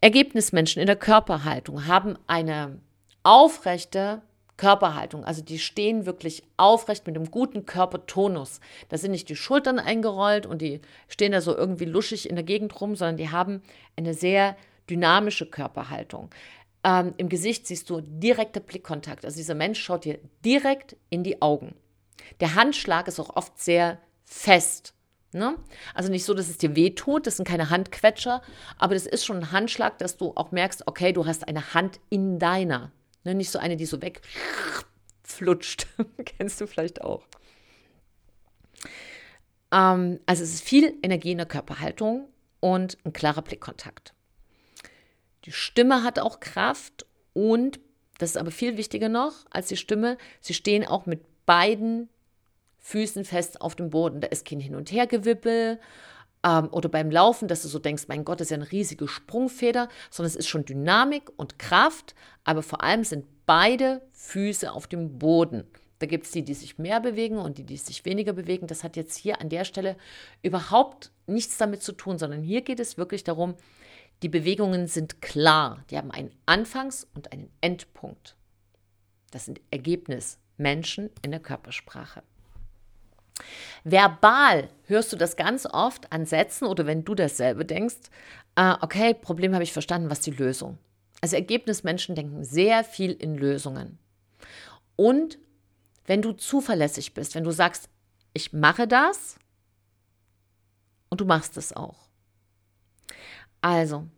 Ergebnismenschen 0.00 0.80
in 0.80 0.86
der 0.86 0.96
Körperhaltung 0.96 1.86
haben 1.86 2.18
eine 2.26 2.80
aufrechte 3.22 4.22
Körperhaltung. 4.60 5.24
Also 5.24 5.40
die 5.40 5.58
stehen 5.58 6.04
wirklich 6.04 6.42
aufrecht 6.58 7.06
mit 7.06 7.16
einem 7.16 7.30
guten 7.30 7.64
Körpertonus. 7.64 8.60
Da 8.90 8.98
sind 8.98 9.12
nicht 9.12 9.30
die 9.30 9.36
Schultern 9.36 9.78
eingerollt 9.78 10.44
und 10.44 10.60
die 10.60 10.82
stehen 11.08 11.32
da 11.32 11.40
so 11.40 11.56
irgendwie 11.56 11.86
luschig 11.86 12.28
in 12.28 12.36
der 12.36 12.44
Gegend 12.44 12.78
rum, 12.78 12.94
sondern 12.94 13.16
die 13.16 13.30
haben 13.30 13.62
eine 13.96 14.12
sehr 14.12 14.58
dynamische 14.90 15.46
Körperhaltung. 15.46 16.28
Ähm, 16.84 17.14
Im 17.16 17.30
Gesicht 17.30 17.66
siehst 17.66 17.88
du 17.88 18.02
direkter 18.02 18.60
Blickkontakt. 18.60 19.24
Also 19.24 19.38
dieser 19.38 19.54
Mensch 19.54 19.80
schaut 19.80 20.04
dir 20.04 20.18
direkt 20.44 20.94
in 21.08 21.24
die 21.24 21.40
Augen. 21.40 21.74
Der 22.40 22.54
Handschlag 22.54 23.08
ist 23.08 23.18
auch 23.18 23.34
oft 23.36 23.58
sehr 23.58 23.98
fest. 24.26 24.92
Ne? 25.32 25.56
Also 25.94 26.10
nicht 26.10 26.26
so, 26.26 26.34
dass 26.34 26.50
es 26.50 26.58
dir 26.58 26.76
weh 26.76 26.90
tut, 26.90 27.26
das 27.26 27.38
sind 27.38 27.48
keine 27.48 27.70
Handquetscher, 27.70 28.42
aber 28.76 28.92
das 28.92 29.06
ist 29.06 29.24
schon 29.24 29.38
ein 29.38 29.52
Handschlag, 29.52 29.96
dass 29.96 30.18
du 30.18 30.32
auch 30.34 30.52
merkst, 30.52 30.86
okay, 30.86 31.14
du 31.14 31.24
hast 31.24 31.48
eine 31.48 31.72
Hand 31.72 31.98
in 32.10 32.38
deiner. 32.38 32.92
Ne, 33.24 33.34
nicht 33.34 33.50
so 33.50 33.58
eine, 33.58 33.76
die 33.76 33.86
so 33.86 33.98
wegflutscht. 34.00 35.86
Kennst 36.24 36.60
du 36.60 36.66
vielleicht 36.66 37.02
auch. 37.02 37.26
Ähm, 39.72 40.20
also 40.26 40.42
es 40.42 40.54
ist 40.54 40.64
viel 40.64 40.96
Energie 41.02 41.32
in 41.32 41.38
der 41.38 41.46
Körperhaltung 41.46 42.28
und 42.60 42.98
ein 43.04 43.12
klarer 43.12 43.42
Blickkontakt. 43.42 44.14
Die 45.44 45.52
Stimme 45.52 46.02
hat 46.02 46.18
auch 46.18 46.40
Kraft 46.40 47.06
und 47.32 47.80
das 48.18 48.30
ist 48.30 48.36
aber 48.36 48.50
viel 48.50 48.76
wichtiger 48.76 49.08
noch 49.08 49.46
als 49.50 49.68
die 49.68 49.76
Stimme, 49.76 50.18
sie 50.40 50.52
stehen 50.52 50.86
auch 50.86 51.06
mit 51.06 51.22
beiden 51.46 52.10
Füßen 52.78 53.24
fest 53.24 53.60
auf 53.60 53.76
dem 53.76 53.90
Boden. 53.90 54.20
Da 54.20 54.28
ist 54.28 54.46
kein 54.46 54.60
Hin- 54.60 54.74
und 54.74 54.90
Hergewippel 54.92 55.80
ähm, 56.44 56.68
oder 56.70 56.88
beim 56.88 57.10
Laufen, 57.10 57.48
dass 57.48 57.62
du 57.62 57.68
so 57.68 57.78
denkst, 57.78 58.04
mein 58.08 58.24
Gott, 58.24 58.40
das 58.40 58.46
ist 58.46 58.50
ja 58.50 58.56
eine 58.56 58.70
riesige 58.70 59.08
Sprungfeder, 59.08 59.88
sondern 60.10 60.30
es 60.30 60.36
ist 60.36 60.48
schon 60.48 60.64
Dynamik 60.64 61.30
und 61.36 61.58
Kraft, 61.58 62.14
aber 62.44 62.62
vor 62.62 62.82
allem 62.82 63.04
sind 63.04 63.26
beide 63.46 64.02
Füße 64.12 64.72
auf 64.72 64.86
dem 64.86 65.18
Boden. 65.18 65.64
Da 65.98 66.06
gibt 66.06 66.24
es 66.24 66.32
die, 66.32 66.42
die 66.42 66.54
sich 66.54 66.78
mehr 66.78 67.00
bewegen 67.00 67.38
und 67.38 67.58
die, 67.58 67.64
die 67.64 67.76
sich 67.76 68.06
weniger 68.06 68.32
bewegen. 68.32 68.66
Das 68.66 68.84
hat 68.84 68.96
jetzt 68.96 69.16
hier 69.16 69.40
an 69.40 69.50
der 69.50 69.64
Stelle 69.64 69.96
überhaupt 70.42 71.12
nichts 71.26 71.58
damit 71.58 71.82
zu 71.82 71.92
tun, 71.92 72.18
sondern 72.18 72.42
hier 72.42 72.62
geht 72.62 72.80
es 72.80 72.96
wirklich 72.96 73.22
darum, 73.22 73.54
die 74.22 74.30
Bewegungen 74.30 74.86
sind 74.86 75.20
klar. 75.20 75.84
Die 75.90 75.98
haben 75.98 76.10
einen 76.10 76.34
Anfangs- 76.46 77.06
und 77.14 77.32
einen 77.32 77.50
Endpunkt. 77.60 78.36
Das 79.30 79.44
sind 79.44 79.60
Ergebnismenschen 79.70 81.10
in 81.22 81.30
der 81.30 81.40
Körpersprache. 81.40 82.22
Verbal 83.84 84.68
hörst 84.86 85.12
du 85.12 85.16
das 85.16 85.36
ganz 85.36 85.66
oft 85.66 86.12
an 86.12 86.26
Sätzen 86.26 86.66
oder 86.66 86.86
wenn 86.86 87.04
du 87.04 87.14
dasselbe 87.14 87.64
denkst, 87.64 87.96
äh, 88.56 88.74
okay, 88.80 89.14
Problem 89.14 89.54
habe 89.54 89.64
ich 89.64 89.72
verstanden, 89.72 90.10
was 90.10 90.18
ist 90.18 90.26
die 90.26 90.42
Lösung? 90.42 90.78
Also 91.20 91.36
Ergebnismenschen 91.36 92.14
denken 92.14 92.44
sehr 92.44 92.84
viel 92.84 93.12
in 93.12 93.36
Lösungen. 93.36 93.98
Und 94.96 95.38
wenn 96.06 96.22
du 96.22 96.32
zuverlässig 96.32 97.14
bist, 97.14 97.34
wenn 97.34 97.44
du 97.44 97.50
sagst, 97.50 97.88
ich 98.32 98.52
mache 98.52 98.86
das 98.86 99.36
und 101.08 101.20
du 101.20 101.24
machst 101.24 101.56
es 101.56 101.72
auch. 101.72 102.08
Also, 103.60 104.08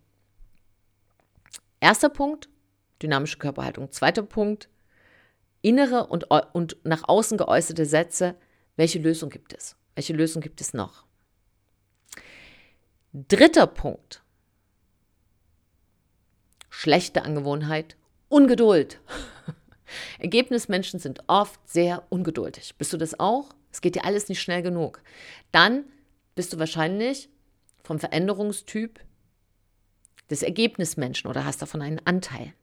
erster 1.80 2.08
Punkt, 2.08 2.48
dynamische 3.02 3.38
Körperhaltung. 3.38 3.90
Zweiter 3.90 4.22
Punkt, 4.22 4.68
innere 5.62 6.06
und, 6.06 6.30
und 6.30 6.76
nach 6.84 7.08
außen 7.08 7.38
geäußerte 7.38 7.86
Sätze. 7.86 8.36
Welche 8.76 8.98
Lösung 8.98 9.30
gibt 9.30 9.52
es? 9.52 9.76
Welche 9.94 10.12
Lösung 10.12 10.42
gibt 10.42 10.60
es 10.60 10.72
noch? 10.72 11.04
Dritter 13.12 13.66
Punkt, 13.66 14.22
schlechte 16.70 17.22
Angewohnheit, 17.22 17.96
Ungeduld. 18.28 19.00
Ergebnismenschen 20.18 20.98
sind 20.98 21.22
oft 21.26 21.60
sehr 21.68 22.04
ungeduldig. 22.08 22.76
Bist 22.78 22.94
du 22.94 22.96
das 22.96 23.20
auch? 23.20 23.50
Es 23.70 23.82
geht 23.82 23.94
dir 23.94 24.06
alles 24.06 24.30
nicht 24.30 24.40
schnell 24.40 24.62
genug. 24.62 25.02
Dann 25.50 25.84
bist 26.34 26.52
du 26.52 26.58
wahrscheinlich 26.58 27.28
vom 27.82 27.98
Veränderungstyp 27.98 29.00
des 30.30 30.42
Ergebnismenschen 30.42 31.28
oder 31.28 31.44
hast 31.44 31.60
davon 31.60 31.82
einen 31.82 32.00
Anteil. 32.06 32.54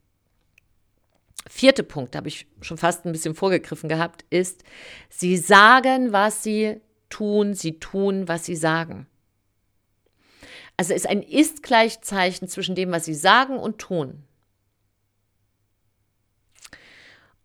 Vierter 1.52 1.84
Punkt, 1.84 2.14
da 2.14 2.18
habe 2.18 2.28
ich 2.28 2.46
schon 2.62 2.78
fast 2.78 3.06
ein 3.06 3.12
bisschen 3.12 3.34
vorgegriffen 3.34 3.90
gehabt, 3.90 4.24
ist, 4.30 4.64
sie 5.10 5.36
sagen, 5.36 6.14
was 6.14 6.44
sie 6.44 6.80
tun, 7.10 7.56
sie 7.56 7.80
tun, 7.80 8.28
was 8.28 8.46
sie 8.46 8.56
sagen. 8.56 9.08
Also 10.78 10.94
ist 10.94 11.10
ein 11.10 11.24
Ist-Gleichzeichen 11.24 12.48
zwischen 12.48 12.76
dem, 12.76 12.92
was 12.92 13.04
sie 13.04 13.16
sagen 13.16 13.58
und 13.58 13.80
tun. 13.80 14.24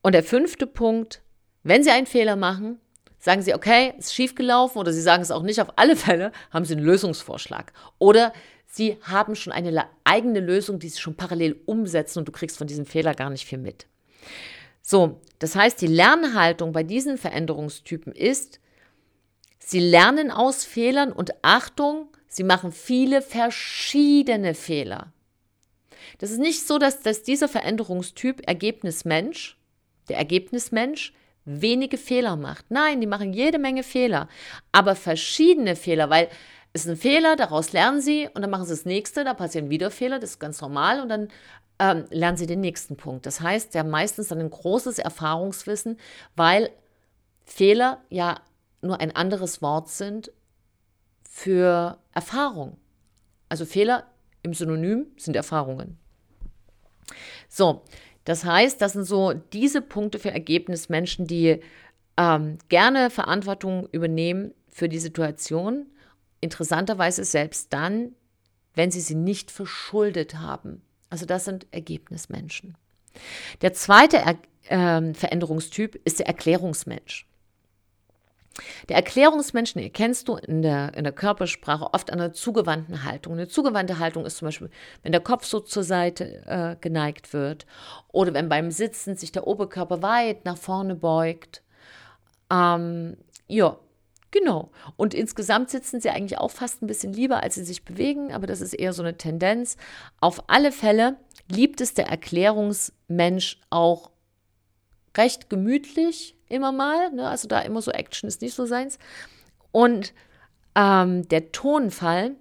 Und 0.02 0.12
der 0.12 0.23
fünfte 0.23 0.66
Punkt, 0.66 1.23
wenn 1.62 1.82
Sie 1.82 1.90
einen 1.90 2.06
Fehler 2.06 2.37
machen, 2.37 2.78
sagen 3.18 3.40
Sie, 3.40 3.54
okay, 3.54 3.94
ist 3.99 4.14
schiefgelaufen 4.14 4.78
oder 4.78 4.92
Sie 4.92 5.00
sagen 5.00 5.23
es 5.23 5.30
auch 5.30 5.42
nicht, 5.42 5.62
auf 5.62 5.78
alle 5.78 5.96
Fälle 5.96 6.30
haben 6.50 6.66
Sie 6.66 6.75
einen 6.75 6.84
Lösungsvorschlag. 6.84 7.73
Oder 7.99 8.34
Sie 8.66 8.99
haben 9.00 9.34
schon 9.34 9.52
eine 9.52 9.88
eigene 10.04 10.40
Lösung, 10.40 10.78
die 10.78 10.90
Sie 10.90 11.00
schon 11.00 11.16
parallel 11.16 11.58
umsetzen 11.64 12.18
und 12.18 12.28
du 12.28 12.32
kriegst 12.32 12.58
von 12.58 12.66
diesem 12.66 12.84
Fehler 12.84 13.14
gar 13.14 13.30
nicht 13.30 13.46
viel 13.46 13.56
mit. 13.56 13.87
So, 14.83 15.21
das 15.38 15.57
heißt, 15.57 15.81
die 15.81 15.87
Lernhaltung 15.87 16.73
bei 16.73 16.83
diesen 16.83 17.19
Veränderungstypen 17.19 18.12
ist, 18.12 18.61
Sie 19.59 19.81
lernen 19.81 20.31
aus 20.31 20.64
Fehlern 20.64 21.11
und 21.11 21.33
Achtung, 21.43 22.09
Sie 22.28 22.45
machen 22.45 22.71
viele 22.71 23.23
verschiedene 23.23 24.54
Fehler. 24.54 25.12
Das 26.19 26.31
ist 26.31 26.38
nicht 26.38 26.66
so, 26.66 26.78
dass, 26.78 27.00
dass 27.00 27.23
dieser 27.23 27.49
Veränderungstyp 27.49 28.47
Ergebnismensch 28.47 29.57
der 30.09 30.19
Ergebnismensch 30.19 31.14
wenige 31.45 31.99
Fehler 31.99 32.37
macht. 32.37 32.66
Nein, 32.71 33.00
die 33.00 33.07
machen 33.07 33.33
jede 33.33 33.59
Menge 33.59 33.83
Fehler, 33.83 34.28
aber 34.73 34.97
verschiedene 34.97 35.76
Fehler, 35.76 36.11
weil 36.11 36.28
es 36.73 36.85
ist 36.85 36.90
ein 36.90 36.97
Fehler, 36.97 37.37
daraus 37.37 37.73
lernen 37.73 38.00
sie 38.00 38.28
und 38.35 38.43
dann 38.43 38.50
machen 38.50 38.64
sie 38.64 38.73
das 38.73 38.85
nächste, 38.85 39.25
da 39.25 39.35
passieren 39.35 39.71
wieder 39.71 39.90
Fehler, 39.90 40.19
das 40.19 40.31
ist 40.31 40.38
ganz 40.40 40.61
normal 40.61 41.00
und 41.00 41.09
dann 41.09 41.28
ähm, 41.84 42.06
lernen 42.10 42.36
sie 42.36 42.46
den 42.46 42.60
nächsten 42.60 42.96
Punkt. 42.96 43.26
Das 43.26 43.40
heißt, 43.40 43.72
sie 43.72 43.78
haben 43.78 43.90
meistens 43.90 44.28
dann 44.28 44.40
ein 44.40 44.50
großes 44.50 44.98
Erfahrungswissen, 44.98 45.98
weil 46.34 46.70
Fehler 47.44 48.02
ja 48.08 48.40
nur 48.80 49.00
ein 49.00 49.14
anderes 49.14 49.60
Wort 49.60 49.88
sind 49.88 50.32
für 51.28 51.98
Erfahrung. 52.12 52.78
Also 53.48 53.66
Fehler 53.66 54.06
im 54.42 54.54
Synonym 54.54 55.06
sind 55.16 55.36
Erfahrungen. 55.36 55.98
So, 57.48 57.82
das 58.24 58.44
heißt, 58.44 58.80
das 58.80 58.94
sind 58.94 59.04
so 59.04 59.34
diese 59.34 59.82
Punkte 59.82 60.18
für 60.18 60.30
Ergebnismenschen, 60.30 61.26
die 61.26 61.60
ähm, 62.16 62.58
gerne 62.68 63.10
Verantwortung 63.10 63.88
übernehmen 63.92 64.54
für 64.70 64.88
die 64.88 64.98
Situation. 64.98 65.86
Interessanterweise 66.40 67.24
selbst 67.24 67.72
dann, 67.72 68.14
wenn 68.74 68.90
sie 68.90 69.00
sie 69.00 69.14
nicht 69.14 69.50
verschuldet 69.50 70.36
haben. 70.36 70.82
Also 71.14 71.26
das 71.26 71.44
sind 71.44 71.68
Ergebnismenschen. 71.71 72.76
Der 73.62 73.73
zweite 73.73 74.16
er 74.16 74.37
äh, 74.64 75.14
Veränderungstyp 75.14 75.94
ist 76.04 76.18
der 76.18 76.26
Erklärungsmensch. 76.26 77.28
Der 78.88 78.97
Erklärungsmensch, 78.97 79.75
den 79.75 79.92
kennst 79.92 80.26
du 80.26 80.35
in 80.35 80.62
der, 80.62 80.92
in 80.94 81.04
der 81.04 81.12
Körpersprache 81.12 81.94
oft 81.94 82.11
an 82.11 82.21
einer 82.21 82.33
zugewandten 82.33 83.04
Haltung. 83.04 83.35
Eine 83.35 83.47
zugewandte 83.47 84.00
Haltung 84.00 84.26
ist 84.26 84.38
zum 84.38 84.49
Beispiel, 84.49 84.71
wenn 85.04 85.12
der 85.12 85.21
Kopf 85.21 85.44
so 85.44 85.61
zur 85.61 85.85
Seite 85.85 86.44
äh, 86.47 86.75
geneigt 86.80 87.33
wird 87.33 87.64
oder 88.11 88.35
wenn 88.35 88.49
beim 88.49 88.73
Sitzen 88.73 89.14
sich 89.14 89.30
der 89.30 89.47
Oberkörper 89.47 90.02
weit 90.02 90.44
nach 90.44 90.59
vorne 90.59 90.97
beugt. 90.97 91.62
Ähm, 92.50 93.18
ja, 93.47 93.78
genau. 94.34 94.70
Und 94.96 95.14
insgesamt 95.14 95.70
sitzen 95.70 96.00
sie 96.00 96.10
eigentlich 96.10 96.38
auch 96.38 96.50
fast 96.50 96.82
ein 96.82 96.86
bisschen 96.86 97.12
lieber, 97.12 97.42
als 97.42 97.54
sie 97.54 97.64
sich 97.64 97.84
bewegen, 97.84 98.34
aber 98.34 98.46
das 98.46 98.60
ist 98.60 98.74
eher 98.74 98.92
so 98.92 99.02
eine 99.02 99.16
Tendenz. 99.16 99.76
Auf 100.20 100.50
alle 100.50 100.72
Fälle 100.72 101.16
liebt 101.48 101.80
es 101.80 101.94
der 101.94 102.08
Erklärungsmensch 102.08 103.60
auch 103.70 104.10
recht 105.16 105.48
gemütlich 105.48 106.36
immer 106.48 106.72
mal. 106.72 107.12
Ne? 107.12 107.26
Also 107.28 107.48
da 107.48 107.60
immer 107.60 107.80
so 107.80 107.92
Action 107.92 108.28
ist 108.28 108.42
nicht 108.42 108.54
so 108.54 108.66
seins. 108.66 108.98
Und 109.70 110.12
ähm, 110.74 111.28
der 111.28 111.52
Tonfall 111.52 112.34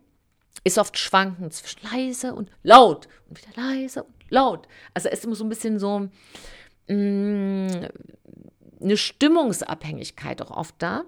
ist 0.63 0.79
oft 0.79 0.97
schwankend 0.97 1.53
zwischen 1.53 1.81
leise 1.91 2.33
und 2.33 2.49
laut 2.63 3.07
und 3.29 3.39
wieder 3.39 3.61
leise 3.61 4.03
und 4.03 4.13
laut. 4.29 4.67
Also 4.93 5.09
es 5.09 5.19
ist 5.19 5.25
immer 5.25 5.35
so 5.35 5.43
ein 5.43 5.49
bisschen 5.49 5.77
so 5.77 6.09
mh, 6.87 6.95
mm, 6.95 7.87
eine 8.81 8.97
Stimmungsabhängigkeit 8.97 10.41
auch 10.41 10.51
oft 10.51 10.75
da. 10.79 11.03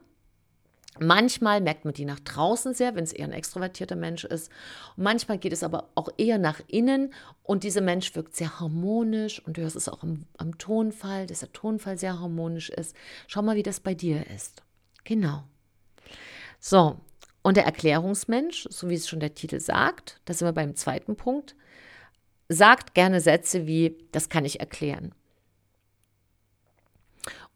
Manchmal 0.99 1.59
merkt 1.59 1.83
man 1.83 1.93
die 1.93 2.05
nach 2.05 2.19
draußen 2.19 2.73
sehr, 2.73 2.95
wenn 2.95 3.03
es 3.03 3.11
eher 3.11 3.25
ein 3.25 3.33
extrovertierter 3.33 3.97
Mensch 3.97 4.23
ist. 4.23 4.49
Und 4.95 5.03
manchmal 5.03 5.37
geht 5.37 5.51
es 5.51 5.63
aber 5.63 5.89
auch 5.95 6.09
eher 6.17 6.37
nach 6.37 6.61
innen 6.67 7.13
und 7.43 7.63
dieser 7.63 7.81
Mensch 7.81 8.15
wirkt 8.15 8.35
sehr 8.35 8.59
harmonisch 8.59 9.45
und 9.45 9.57
du 9.57 9.61
hörst 9.61 9.75
es 9.75 9.89
auch 9.89 10.03
am, 10.03 10.25
am 10.37 10.57
Tonfall, 10.57 11.27
dass 11.27 11.39
der 11.39 11.51
Tonfall 11.51 11.97
sehr 11.97 12.19
harmonisch 12.19 12.69
ist. 12.69 12.95
Schau 13.27 13.41
mal, 13.41 13.57
wie 13.57 13.63
das 13.63 13.81
bei 13.81 13.93
dir 13.93 14.25
ist. 14.33 14.63
Genau. 15.03 15.43
So, 16.59 16.97
und 17.43 17.57
der 17.57 17.65
Erklärungsmensch, 17.65 18.67
so 18.71 18.89
wie 18.89 18.95
es 18.95 19.07
schon 19.07 19.19
der 19.19 19.35
Titel 19.35 19.59
sagt, 19.59 20.19
da 20.25 20.33
sind 20.33 20.47
wir 20.47 20.53
beim 20.53 20.75
zweiten 20.75 21.15
Punkt, 21.15 21.55
sagt 22.49 22.93
gerne 22.93 23.21
Sätze 23.21 23.67
wie, 23.67 23.97
das 24.11 24.29
kann 24.29 24.45
ich 24.45 24.61
erklären. 24.61 25.13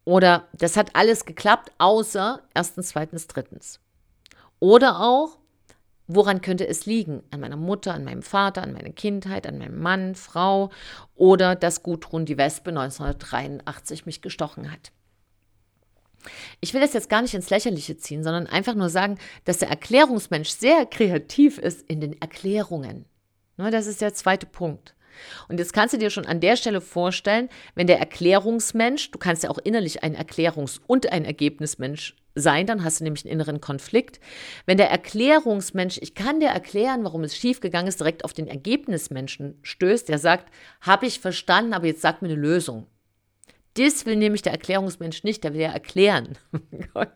Oder 0.09 0.47
das 0.53 0.75
hat 0.75 0.95
alles 0.95 1.25
geklappt, 1.25 1.71
außer 1.77 2.41
erstens, 2.55 2.89
zweitens, 2.89 3.27
drittens. 3.27 3.79
Oder 4.57 5.01
auch, 5.01 5.37
woran 6.07 6.41
könnte 6.41 6.67
es 6.67 6.87
liegen? 6.87 7.21
An 7.29 7.41
meiner 7.41 7.57
Mutter, 7.57 7.93
an 7.93 8.05
meinem 8.05 8.23
Vater, 8.23 8.63
an 8.63 8.73
meiner 8.73 8.89
Kindheit, 8.89 9.45
an 9.45 9.59
meinem 9.59 9.79
Mann, 9.79 10.15
Frau 10.15 10.71
oder 11.13 11.55
dass 11.55 11.83
Gudrun 11.83 12.25
die 12.25 12.39
Wespe 12.39 12.71
1983 12.71 14.07
mich 14.07 14.23
gestochen 14.23 14.71
hat. 14.71 14.91
Ich 16.59 16.73
will 16.73 16.81
das 16.81 16.93
jetzt 16.93 17.11
gar 17.11 17.21
nicht 17.21 17.35
ins 17.35 17.51
Lächerliche 17.51 17.95
ziehen, 17.95 18.23
sondern 18.23 18.47
einfach 18.47 18.73
nur 18.73 18.89
sagen, 18.89 19.19
dass 19.45 19.59
der 19.59 19.69
Erklärungsmensch 19.69 20.49
sehr 20.49 20.87
kreativ 20.87 21.59
ist 21.59 21.87
in 21.87 22.01
den 22.01 22.19
Erklärungen. 22.19 23.05
Ne, 23.57 23.69
das 23.69 23.85
ist 23.85 24.01
der 24.01 24.15
zweite 24.15 24.47
Punkt. 24.47 24.95
Und 25.47 25.59
jetzt 25.59 25.73
kannst 25.73 25.93
du 25.93 25.97
dir 25.97 26.09
schon 26.09 26.25
an 26.25 26.39
der 26.39 26.55
Stelle 26.55 26.81
vorstellen, 26.81 27.49
wenn 27.75 27.87
der 27.87 27.99
Erklärungsmensch, 27.99 29.11
du 29.11 29.19
kannst 29.19 29.43
ja 29.43 29.49
auch 29.49 29.57
innerlich 29.59 30.03
ein 30.03 30.15
Erklärungs- 30.15 30.79
und 30.87 31.11
ein 31.11 31.25
Ergebnismensch 31.25 32.15
sein, 32.35 32.65
dann 32.65 32.83
hast 32.83 32.99
du 32.99 33.03
nämlich 33.03 33.25
einen 33.25 33.33
inneren 33.33 33.61
Konflikt. 33.61 34.19
Wenn 34.65 34.77
der 34.77 34.89
Erklärungsmensch, 34.89 35.99
ich 36.01 36.15
kann 36.15 36.39
dir 36.39 36.49
erklären, 36.49 37.03
warum 37.03 37.23
es 37.23 37.35
schiefgegangen 37.35 37.87
ist, 37.87 37.99
direkt 37.99 38.23
auf 38.23 38.33
den 38.33 38.47
Ergebnismenschen 38.47 39.59
stößt, 39.63 40.09
der 40.09 40.19
sagt, 40.19 40.51
habe 40.81 41.05
ich 41.05 41.19
verstanden, 41.19 41.73
aber 41.73 41.87
jetzt 41.87 42.01
sag 42.01 42.21
mir 42.21 42.29
eine 42.29 42.39
Lösung. 42.39 42.87
Das 43.75 44.05
will 44.05 44.15
nämlich 44.15 44.41
der 44.41 44.51
Erklärungsmensch 44.51 45.23
nicht, 45.23 45.43
der 45.43 45.53
will 45.53 45.61
ja 45.61 45.71
erklären. 45.71 46.37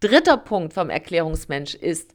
Dritter 0.00 0.36
Punkt 0.36 0.72
vom 0.72 0.90
Erklärungsmensch 0.90 1.74
ist 1.74 2.12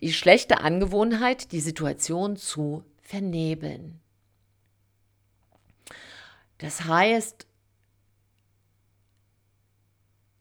die 0.00 0.12
schlechte 0.12 0.60
Angewohnheit, 0.60 1.52
die 1.52 1.60
Situation 1.60 2.36
zu 2.36 2.84
vernebeln. 3.00 4.01
Das 6.62 6.84
heißt, 6.84 7.44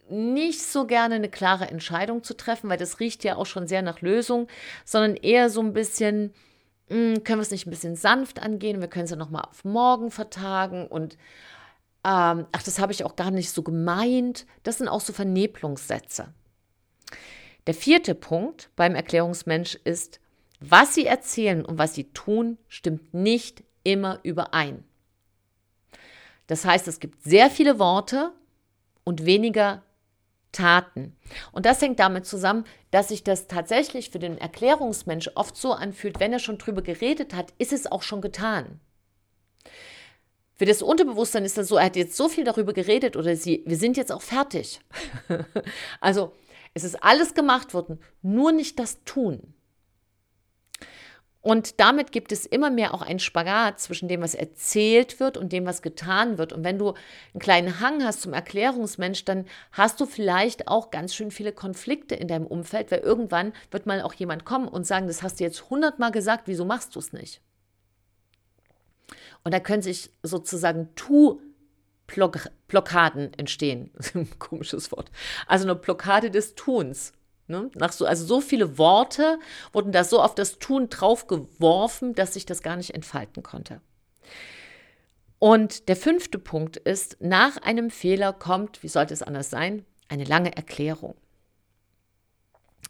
nicht 0.08 0.62
so 0.62 0.86
gerne 0.86 1.16
eine 1.16 1.30
klare 1.30 1.68
Entscheidung 1.68 2.24
zu 2.24 2.38
treffen, 2.38 2.70
weil 2.70 2.78
das 2.78 3.00
riecht 3.00 3.24
ja 3.24 3.38
auch 3.38 3.48
schon 3.48 3.68
sehr 3.68 3.82
nach 3.82 4.02
Lösung, 4.02 4.48
sondern 4.86 5.16
eher 5.16 5.50
so 5.50 5.62
ein 5.62 5.74
bisschen, 5.74 6.34
mh, 6.90 6.96
hm, 7.16 7.24
können 7.24 7.40
wir 7.40 7.44
es 7.44 7.50
nicht 7.50 7.66
ein 7.66 7.72
bisschen 7.72 7.96
sanft 7.96 8.40
angehen, 8.40 8.82
wir 8.82 8.88
können 8.88 9.06
es 9.06 9.12
ja 9.12 9.18
nochmal 9.18 9.46
auf 9.50 9.66
morgen 9.66 10.12
vertagen 10.12 10.86
und 10.86 11.18
ähm, 12.04 12.46
ach, 12.52 12.64
das 12.64 12.78
habe 12.78 12.92
ich 12.92 13.04
auch 13.04 13.16
gar 13.16 13.32
nicht 13.32 13.52
so 13.52 13.64
gemeint. 13.64 14.46
Das 14.64 14.78
sind 14.80 14.88
auch 14.88 15.02
so 15.02 15.14
Vernebelungssätze. 15.14 16.34
Der 17.68 17.74
vierte 17.74 18.16
Punkt 18.16 18.70
beim 18.76 18.96
Erklärungsmensch 18.96 19.76
ist, 19.84 20.20
was 20.60 20.94
sie 20.94 21.06
erzählen 21.06 21.66
und 21.66 21.80
was 21.80 21.96
sie 21.96 22.12
tun, 22.12 22.60
stimmt 22.68 23.14
nicht 23.14 23.64
immer 23.84 24.20
überein. 24.24 24.84
Das 26.48 26.66
heißt, 26.66 26.88
es 26.88 27.00
gibt 27.00 27.24
sehr 27.24 27.50
viele 27.50 27.80
Worte 27.80 28.32
und 29.04 29.26
weniger 29.26 29.84
Taten. 30.52 31.16
Und 31.52 31.66
das 31.66 31.82
hängt 31.82 32.00
damit 32.00 32.26
zusammen, 32.26 32.66
dass 32.92 33.08
sich 33.08 33.24
das 33.24 33.48
tatsächlich 33.48 34.10
für 34.10 34.20
den 34.20 34.38
Erklärungsmensch 34.38 35.32
oft 35.36 35.56
so 35.56 35.72
anfühlt, 35.74 36.20
wenn 36.20 36.34
er 36.34 36.40
schon 36.40 36.58
drüber 36.58 36.82
geredet 36.82 37.34
hat, 37.34 37.54
ist 37.58 37.74
es 37.74 37.90
auch 37.90 38.02
schon 38.02 38.22
getan. 38.22 38.80
Für 40.56 40.66
das 40.66 40.82
Unterbewusstsein 40.82 41.46
ist 41.46 41.58
das 41.58 41.70
so, 41.70 41.78
er 41.78 41.86
hat 41.86 41.96
jetzt 41.96 42.16
so 42.16 42.30
viel 42.30 42.44
darüber 42.44 42.74
geredet 42.74 43.16
oder 43.16 43.36
sie, 43.36 43.64
wir 43.66 43.78
sind 43.78 43.98
jetzt 43.98 44.12
auch 44.12 44.22
fertig. 44.22 44.80
also 46.02 46.34
es 46.74 46.84
ist 46.84 47.02
alles 47.04 47.34
gemacht 47.34 47.74
worden, 47.74 48.00
nur 48.22 48.52
nicht 48.52 48.78
das 48.78 49.04
Tun. 49.04 49.54
Und 51.42 51.80
damit 51.80 52.12
gibt 52.12 52.32
es 52.32 52.46
immer 52.46 52.70
mehr 52.70 52.94
auch 52.94 53.02
einen 53.02 53.18
Spagat 53.18 53.80
zwischen 53.80 54.08
dem, 54.08 54.22
was 54.22 54.36
erzählt 54.36 55.20
wird 55.20 55.38
und 55.38 55.52
dem, 55.52 55.66
was 55.66 55.82
getan 55.82 56.38
wird. 56.38 56.54
Und 56.54 56.64
wenn 56.64 56.78
du 56.78 56.94
einen 57.34 57.40
kleinen 57.40 57.80
Hang 57.80 58.04
hast 58.04 58.22
zum 58.22 58.34
Erklärungsmensch, 58.34 59.26
dann 59.26 59.46
hast 59.72 60.00
du 60.00 60.06
vielleicht 60.06 60.68
auch 60.68 60.92
ganz 60.92 61.16
schön 61.16 61.32
viele 61.32 61.52
Konflikte 61.52 62.14
in 62.14 62.28
deinem 62.28 62.46
Umfeld, 62.46 62.92
weil 62.92 63.00
irgendwann 63.00 63.54
wird 63.72 63.88
mal 63.88 64.04
auch 64.04 64.14
jemand 64.14 64.46
kommen 64.46 64.68
und 64.68 64.86
sagen, 64.86 65.08
das 65.08 65.24
hast 65.24 65.40
du 65.40 65.44
jetzt 65.44 65.72
hundertmal 65.72 66.12
gesagt, 66.12 66.44
wieso 66.46 66.64
machst 66.64 66.96
du 66.96 67.00
es 67.00 67.12
nicht? 67.12 67.42
Und 69.44 69.56
da 69.56 69.60
können 69.60 69.82
sich 69.82 70.12
sozusagen 70.22 70.90
Tu-Blockaden 70.96 73.34
entstehen. 73.34 73.90
ein 74.14 74.30
komisches 74.40 74.92
Wort. 74.92 75.10
Also 75.48 75.66
eine 75.66 75.74
Blockade 75.74 76.30
des 76.30 76.54
Tuns. 76.54 77.14
Ne? 77.52 77.70
Nach 77.76 77.92
so, 77.92 78.06
also 78.06 78.26
so 78.26 78.42
viele 78.42 78.78
Worte 78.78 79.38
wurden 79.74 79.92
da 79.92 80.04
so 80.04 80.22
auf 80.22 80.34
das 80.34 80.58
Tun 80.58 80.90
draufgeworfen, 80.90 82.16
dass 82.16 82.34
sich 82.34 82.46
das 82.46 82.64
gar 82.64 82.78
nicht 82.78 82.96
entfalten 82.96 83.44
konnte. 83.44 83.82
Und 85.38 85.90
der 85.90 85.96
fünfte 85.96 86.40
Punkt 86.40 86.78
ist, 86.78 87.18
nach 87.20 87.58
einem 87.58 87.90
Fehler 87.90 88.32
kommt, 88.32 88.84
wie 88.84 88.88
sollte 88.88 89.14
es 89.14 89.22
anders 89.22 89.50
sein, 89.50 89.86
eine 90.08 90.24
lange 90.24 90.56
Erklärung. 90.56 91.16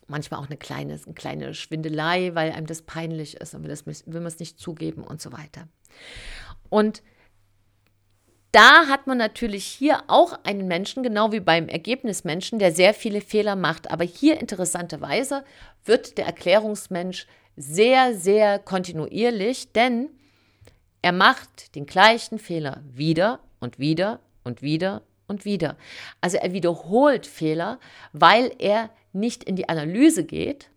Manchmal 0.08 0.42
auch 0.42 0.48
eine 0.48 0.58
kleine, 0.58 1.00
eine 1.04 1.14
kleine 1.14 1.54
Schwindelei, 1.54 2.36
weil 2.36 2.52
einem 2.52 2.68
das 2.68 2.82
peinlich 2.82 3.38
ist 3.38 3.56
und 3.56 3.64
will, 3.64 3.70
das, 3.70 3.86
will 3.88 3.96
man 4.06 4.26
es 4.26 4.40
nicht 4.40 4.60
zugeben 4.60 5.04
und 5.04 5.22
so 5.22 5.32
weiter. 5.32 5.68
Und 6.70 7.02
da 8.52 8.88
hat 8.88 9.08
man 9.08 9.18
natürlich 9.18 9.66
hier 9.66 10.04
auch 10.08 10.38
einen 10.44 10.68
Menschen, 10.68 11.04
genau 11.04 11.32
wie 11.32 11.40
beim 11.40 11.70
Ergebnismenschen, 11.70 12.60
der 12.60 12.74
sehr 12.74 12.94
viele 12.94 13.22
Fehler 13.22 13.56
macht. 13.56 13.90
Aber 13.92 14.04
hier 14.04 14.40
interessanterweise 14.40 15.44
wird 15.86 16.18
der 16.18 16.26
Erklärungsmensch 16.26 17.28
sehr, 17.56 18.16
sehr 18.16 18.60
kontinuierlich, 18.60 19.72
denn 19.72 20.10
er 21.02 21.14
macht 21.14 21.76
den 21.76 21.86
gleichen 21.86 22.40
Fehler 22.40 22.84
wieder 22.92 23.40
und 23.60 23.80
wieder 23.80 24.20
und 24.44 24.62
wieder 24.62 25.02
und 25.28 25.46
wieder. 25.46 25.78
Also 26.20 26.38
er 26.38 26.54
wiederholt 26.54 27.26
Fehler, 27.26 27.80
weil 28.12 28.52
er 28.60 28.90
nicht 29.14 29.44
in 29.44 29.56
die 29.56 29.70
Analyse 29.70 30.26
geht 30.26 30.70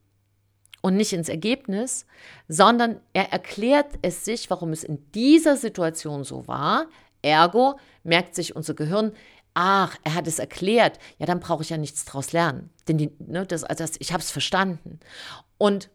und 0.81 0.97
nicht 0.97 1.13
ins 1.13 1.29
Ergebnis, 1.29 2.07
sondern 2.49 3.01
er 3.13 3.33
erklärt 3.33 3.99
es 4.03 4.25
sich, 4.25 4.49
warum 4.51 4.71
es 4.71 4.85
in 4.85 5.11
dieser 5.13 5.57
Situation 5.57 6.25
so 6.25 6.47
war, 6.47 6.87
Ergo 7.25 7.79
merkt 8.03 8.35
sich 8.35 8.55
unser 8.55 8.75
Gehirn, 8.75 9.13
ach, 9.55 9.97
er 10.03 10.15
hat 10.15 10.27
es 10.27 10.39
erklärt, 10.39 10.99
ja, 11.19 11.27
dann 11.27 11.41
brauche 11.41 11.63
ich 11.63 11.71
ja 11.71 11.77
nichts 11.77 12.05
daraus 12.05 12.33
lernen. 12.33 12.71
Denn 12.89 12.99
die, 12.99 13.11
ne, 13.19 13.47
das, 13.47 13.65
also 13.65 13.85
das, 13.85 13.93
ich 13.99 14.13
habe 14.13 14.23
es 14.23 14.31
verstanden. 14.31 15.01
Und 15.59 15.91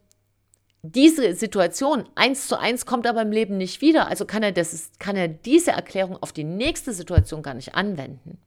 diese 0.81 1.35
Situation 1.35 2.07
eins 2.15 2.47
zu 2.47 2.57
eins 2.57 2.85
kommt 2.85 3.05
aber 3.05 3.21
im 3.21 3.31
Leben 3.31 3.57
nicht 3.57 3.81
wieder. 3.81 4.07
Also 4.07 4.25
kann 4.25 4.43
er, 4.43 4.53
das, 4.53 4.91
kann 4.97 5.17
er 5.17 5.27
diese 5.27 5.71
Erklärung 5.71 6.17
auf 6.17 6.31
die 6.31 6.45
nächste 6.45 6.93
Situation 6.93 7.43
gar 7.43 7.53
nicht 7.53 7.75
anwenden. 7.75 8.37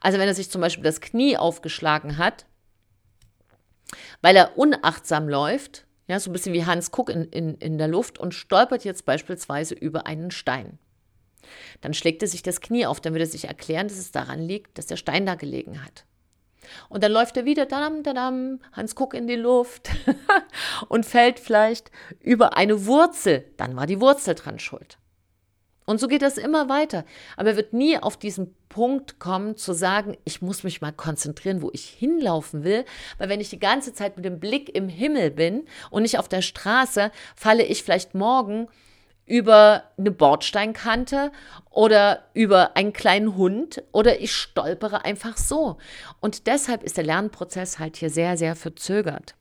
Also 0.00 0.18
wenn 0.18 0.28
er 0.28 0.34
sich 0.34 0.50
zum 0.50 0.60
Beispiel 0.60 0.84
das 0.84 1.00
Knie 1.00 1.36
aufgeschlagen 1.36 2.16
hat, 2.16 2.46
weil 4.22 4.36
er 4.36 4.56
unachtsam 4.56 5.28
läuft, 5.28 5.86
ja, 6.06 6.20
so 6.20 6.30
ein 6.30 6.32
bisschen 6.32 6.52
wie 6.52 6.66
Hans 6.66 6.90
Kuck 6.90 7.08
in, 7.08 7.24
in, 7.24 7.54
in 7.56 7.78
der 7.78 7.88
Luft 7.88 8.18
und 8.18 8.34
stolpert 8.34 8.84
jetzt 8.84 9.06
beispielsweise 9.06 9.74
über 9.74 10.06
einen 10.06 10.30
Stein. 10.30 10.78
Dann 11.80 11.94
schlägt 11.94 12.22
er 12.22 12.28
sich 12.28 12.42
das 12.42 12.60
Knie 12.60 12.86
auf, 12.86 13.00
dann 13.00 13.12
würde 13.12 13.24
er 13.24 13.30
sich 13.30 13.46
erklären, 13.46 13.88
dass 13.88 13.98
es 13.98 14.12
daran 14.12 14.40
liegt, 14.40 14.78
dass 14.78 14.86
der 14.86 14.96
Stein 14.96 15.26
da 15.26 15.34
gelegen 15.34 15.84
hat. 15.84 16.04
Und 16.88 17.02
dann 17.02 17.12
läuft 17.12 17.36
er 17.36 17.44
wieder, 17.44 17.66
dadam, 17.66 18.02
dadam, 18.02 18.60
Hans 18.72 18.94
Kuck 18.94 19.14
in 19.14 19.26
die 19.26 19.36
Luft 19.36 19.90
und 20.88 21.06
fällt 21.06 21.38
vielleicht 21.38 21.90
über 22.20 22.56
eine 22.56 22.86
Wurzel. 22.86 23.44
Dann 23.56 23.76
war 23.76 23.86
die 23.86 24.00
Wurzel 24.00 24.34
dran 24.34 24.58
schuld. 24.58 24.98
Und 25.86 26.00
so 26.00 26.08
geht 26.08 26.22
das 26.22 26.38
immer 26.38 26.68
weiter. 26.68 27.04
Aber 27.36 27.50
er 27.50 27.56
wird 27.56 27.74
nie 27.74 27.98
auf 27.98 28.16
diesen 28.16 28.54
Punkt 28.70 29.18
kommen, 29.18 29.56
zu 29.56 29.74
sagen, 29.74 30.16
ich 30.24 30.40
muss 30.40 30.64
mich 30.64 30.80
mal 30.80 30.92
konzentrieren, 30.92 31.60
wo 31.60 31.70
ich 31.74 31.84
hinlaufen 31.84 32.64
will. 32.64 32.84
Weil 33.18 33.28
wenn 33.28 33.40
ich 33.40 33.50
die 33.50 33.58
ganze 33.58 33.92
Zeit 33.92 34.16
mit 34.16 34.24
dem 34.24 34.40
Blick 34.40 34.74
im 34.74 34.88
Himmel 34.88 35.30
bin 35.30 35.66
und 35.90 36.02
nicht 36.02 36.18
auf 36.18 36.28
der 36.28 36.42
Straße, 36.42 37.10
falle 37.36 37.64
ich 37.64 37.82
vielleicht 37.82 38.14
morgen 38.14 38.68
über 39.26 39.84
eine 39.96 40.10
Bordsteinkante 40.10 41.32
oder 41.70 42.24
über 42.34 42.76
einen 42.76 42.92
kleinen 42.92 43.36
Hund 43.36 43.82
oder 43.92 44.20
ich 44.20 44.32
stolpere 44.32 45.04
einfach 45.04 45.36
so. 45.36 45.78
Und 46.20 46.46
deshalb 46.46 46.82
ist 46.82 46.96
der 46.96 47.04
Lernprozess 47.04 47.78
halt 47.78 47.96
hier 47.96 48.10
sehr, 48.10 48.36
sehr 48.36 48.54
verzögert. 48.54 49.34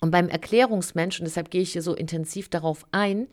Und 0.00 0.10
beim 0.10 0.28
Erklärungsmensch, 0.28 1.18
und 1.18 1.24
deshalb 1.24 1.50
gehe 1.50 1.62
ich 1.62 1.72
hier 1.72 1.82
so 1.82 1.94
intensiv 1.94 2.48
darauf 2.48 2.86
ein, 2.92 3.26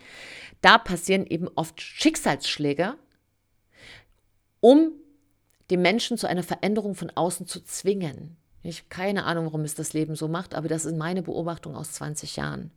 da 0.62 0.78
passieren 0.78 1.28
eben 1.28 1.48
oft 1.56 1.80
Schicksalsschläge, 1.80 2.96
um 4.62 4.92
den 5.70 5.82
Menschen 5.82 6.18
zu 6.18 6.28
einer 6.28 6.44
Veränderung 6.44 6.96
von 6.96 7.12
außen 7.12 7.46
zu 7.46 7.64
zwingen. 7.64 8.38
Ich 8.64 8.80
habe 8.80 8.90
keine 8.90 9.26
Ahnung, 9.26 9.46
warum 9.46 9.62
es 9.62 9.76
das 9.76 9.94
Leben 9.94 10.16
so 10.16 10.28
macht, 10.28 10.56
aber 10.56 10.68
das 10.68 10.86
ist 10.86 10.96
meine 10.96 11.22
Beobachtung 11.22 11.76
aus 11.76 11.92
20 11.94 12.36
Jahren. 12.36 12.72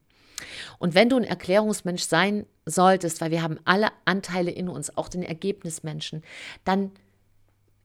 Und 0.79 0.95
wenn 0.95 1.09
du 1.09 1.17
ein 1.17 1.25
Erklärungsmensch 1.25 2.03
sein 2.03 2.47
solltest, 2.65 3.21
weil 3.21 3.31
wir 3.31 3.43
haben 3.43 3.59
alle 3.65 3.89
Anteile 4.05 4.51
in 4.51 4.69
uns, 4.69 4.97
auch 4.97 5.09
den 5.09 5.23
Ergebnismenschen, 5.23 6.23
dann 6.65 6.93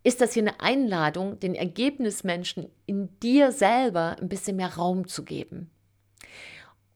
ist 0.03 0.21
das 0.21 0.33
hier 0.33 0.43
eine 0.43 0.59
Einladung, 0.59 1.39
den 1.39 1.55
Ergebnismenschen 1.55 2.67
in 2.85 3.09
dir 3.21 3.51
selber 3.51 4.17
ein 4.21 4.29
bisschen 4.29 4.57
mehr 4.57 4.75
Raum 4.75 5.07
zu 5.07 5.23
geben. 5.23 5.69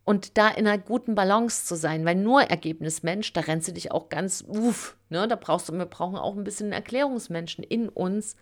Und 0.04 0.38
da 0.38 0.50
in 0.50 0.68
einer 0.68 0.78
guten 0.78 1.16
Balance 1.16 1.66
zu 1.66 1.76
sein, 1.76 2.06
weil 2.06 2.16
nur 2.16 2.44
Ergebnismensch, 2.44 3.34
da 3.34 3.42
rennst 3.42 3.68
du 3.68 3.74
dich 3.74 3.92
auch 3.92 4.08
ganz, 4.08 4.44
uff, 4.48 4.96
ne, 5.10 5.28
da 5.28 5.36
brauchst 5.36 5.68
du, 5.68 5.74
wir 5.74 5.86
brauchen 5.86 6.16
auch 6.16 6.36
ein 6.38 6.46
bisschen 6.46 6.72
Erklärungsmenschen 6.72 7.64
in 7.64 7.90
uns, 7.90 8.36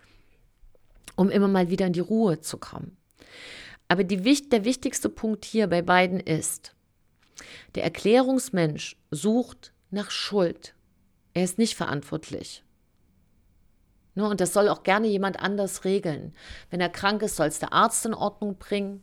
um 1.16 1.28
immer 1.28 1.48
mal 1.48 1.68
wieder 1.68 1.86
in 1.86 1.92
die 1.92 2.00
Ruhe 2.00 2.40
zu 2.40 2.58
kommen. 2.58 2.96
Aber 3.88 4.04
die, 4.04 4.22
der 4.48 4.64
wichtigste 4.64 5.08
Punkt 5.08 5.44
hier 5.44 5.66
bei 5.66 5.82
beiden 5.82 6.20
ist, 6.20 6.75
der 7.74 7.84
Erklärungsmensch 7.84 8.96
sucht 9.10 9.72
nach 9.90 10.10
Schuld. 10.10 10.74
Er 11.34 11.44
ist 11.44 11.58
nicht 11.58 11.76
verantwortlich. 11.76 12.64
Ne, 14.14 14.26
und 14.26 14.40
das 14.40 14.54
soll 14.54 14.68
auch 14.68 14.82
gerne 14.82 15.06
jemand 15.06 15.40
anders 15.40 15.84
regeln. 15.84 16.34
Wenn 16.70 16.80
er 16.80 16.88
krank 16.88 17.22
ist, 17.22 17.36
soll 17.36 17.48
es 17.48 17.58
der 17.58 17.72
Arzt 17.72 18.06
in 18.06 18.14
Ordnung 18.14 18.56
bringen. 18.56 19.02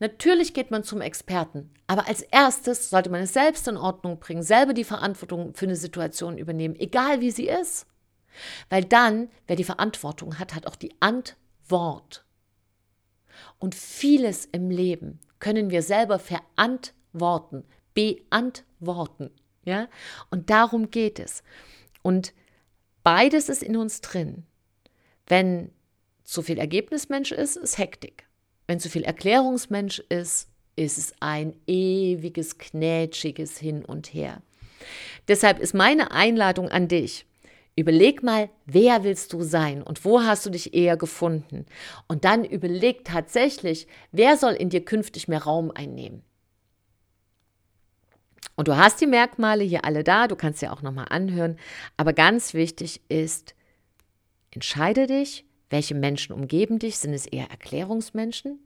Natürlich 0.00 0.54
geht 0.54 0.70
man 0.70 0.84
zum 0.84 1.00
Experten, 1.00 1.70
aber 1.88 2.06
als 2.06 2.20
erstes 2.22 2.90
sollte 2.90 3.10
man 3.10 3.22
es 3.22 3.32
selbst 3.32 3.66
in 3.66 3.76
Ordnung 3.76 4.20
bringen, 4.20 4.42
selber 4.42 4.72
die 4.72 4.84
Verantwortung 4.84 5.54
für 5.54 5.66
eine 5.66 5.74
Situation 5.74 6.38
übernehmen, 6.38 6.76
egal 6.76 7.20
wie 7.20 7.32
sie 7.32 7.48
ist. 7.48 7.86
Weil 8.68 8.84
dann, 8.84 9.28
wer 9.48 9.56
die 9.56 9.64
Verantwortung 9.64 10.38
hat, 10.38 10.54
hat 10.54 10.66
auch 10.68 10.76
die 10.76 10.94
Antwort. 11.00 12.24
Und 13.58 13.74
vieles 13.74 14.44
im 14.44 14.70
Leben 14.70 15.18
können 15.40 15.70
wir 15.70 15.82
selber 15.82 16.18
verantworten, 16.18 16.97
beantworten. 17.94 19.30
Ja? 19.64 19.88
Und 20.30 20.50
darum 20.50 20.90
geht 20.90 21.18
es. 21.18 21.42
Und 22.02 22.32
beides 23.02 23.48
ist 23.48 23.62
in 23.62 23.76
uns 23.76 24.00
drin. 24.00 24.44
Wenn 25.26 25.70
zu 26.24 26.42
viel 26.42 26.58
Ergebnismensch 26.58 27.32
ist, 27.32 27.56
ist 27.56 27.78
Hektik. 27.78 28.26
Wenn 28.66 28.80
zu 28.80 28.88
viel 28.90 29.02
Erklärungsmensch 29.02 29.98
ist, 30.08 30.48
ist 30.76 30.98
es 30.98 31.14
ein 31.20 31.54
ewiges, 31.66 32.58
knätschiges 32.58 33.58
Hin 33.58 33.84
und 33.84 34.12
Her. 34.12 34.42
Deshalb 35.26 35.58
ist 35.58 35.74
meine 35.74 36.12
Einladung 36.12 36.68
an 36.68 36.88
dich, 36.88 37.26
Überleg 37.78 38.24
mal, 38.24 38.50
wer 38.66 39.04
willst 39.04 39.32
du 39.32 39.44
sein 39.44 39.84
und 39.84 40.04
wo 40.04 40.20
hast 40.22 40.44
du 40.44 40.50
dich 40.50 40.74
eher 40.74 40.96
gefunden? 40.96 41.64
Und 42.08 42.24
dann 42.24 42.44
überleg 42.44 43.04
tatsächlich, 43.04 43.86
wer 44.10 44.36
soll 44.36 44.54
in 44.54 44.68
dir 44.68 44.84
künftig 44.84 45.28
mehr 45.28 45.44
Raum 45.44 45.70
einnehmen? 45.70 46.24
Und 48.58 48.66
du 48.66 48.76
hast 48.76 49.00
die 49.00 49.06
Merkmale 49.06 49.62
hier 49.62 49.84
alle 49.84 50.02
da, 50.02 50.26
du 50.26 50.34
kannst 50.34 50.58
sie 50.58 50.66
auch 50.66 50.82
nochmal 50.82 51.06
anhören. 51.10 51.56
Aber 51.96 52.12
ganz 52.12 52.54
wichtig 52.54 53.00
ist, 53.08 53.54
entscheide 54.50 55.06
dich, 55.06 55.44
welche 55.70 55.94
Menschen 55.94 56.32
umgeben 56.32 56.80
dich. 56.80 56.98
Sind 56.98 57.14
es 57.14 57.26
eher 57.26 57.52
Erklärungsmenschen? 57.52 58.58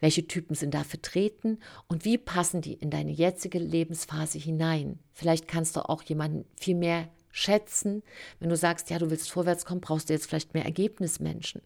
Welche 0.00 0.26
Typen 0.26 0.56
sind 0.56 0.74
da 0.74 0.82
vertreten 0.82 1.60
und 1.86 2.04
wie 2.04 2.18
passen 2.18 2.60
die 2.60 2.72
in 2.72 2.90
deine 2.90 3.12
jetzige 3.12 3.60
Lebensphase 3.60 4.38
hinein? 4.38 4.98
Vielleicht 5.12 5.46
kannst 5.46 5.76
du 5.76 5.88
auch 5.88 6.02
jemanden 6.02 6.44
viel 6.56 6.74
mehr 6.74 7.08
schätzen. 7.30 8.02
Wenn 8.40 8.48
du 8.48 8.56
sagst, 8.56 8.90
ja, 8.90 8.98
du 8.98 9.10
willst 9.10 9.30
vorwärts 9.30 9.64
kommen, 9.64 9.80
brauchst 9.80 10.08
du 10.08 10.12
jetzt 10.12 10.26
vielleicht 10.26 10.54
mehr 10.54 10.64
Ergebnismenschen. 10.64 11.62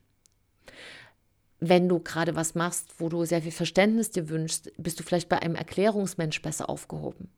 Wenn 1.58 1.88
du 1.88 2.00
gerade 2.00 2.36
was 2.36 2.54
machst, 2.54 2.94
wo 2.98 3.08
du 3.08 3.24
sehr 3.24 3.42
viel 3.42 3.52
Verständnis 3.52 4.10
dir 4.10 4.28
wünschst, 4.28 4.72
bist 4.76 5.00
du 5.00 5.02
vielleicht 5.02 5.28
bei 5.28 5.40
einem 5.40 5.54
Erklärungsmensch 5.54 6.42
besser 6.42 6.68
aufgehoben. 6.68 7.30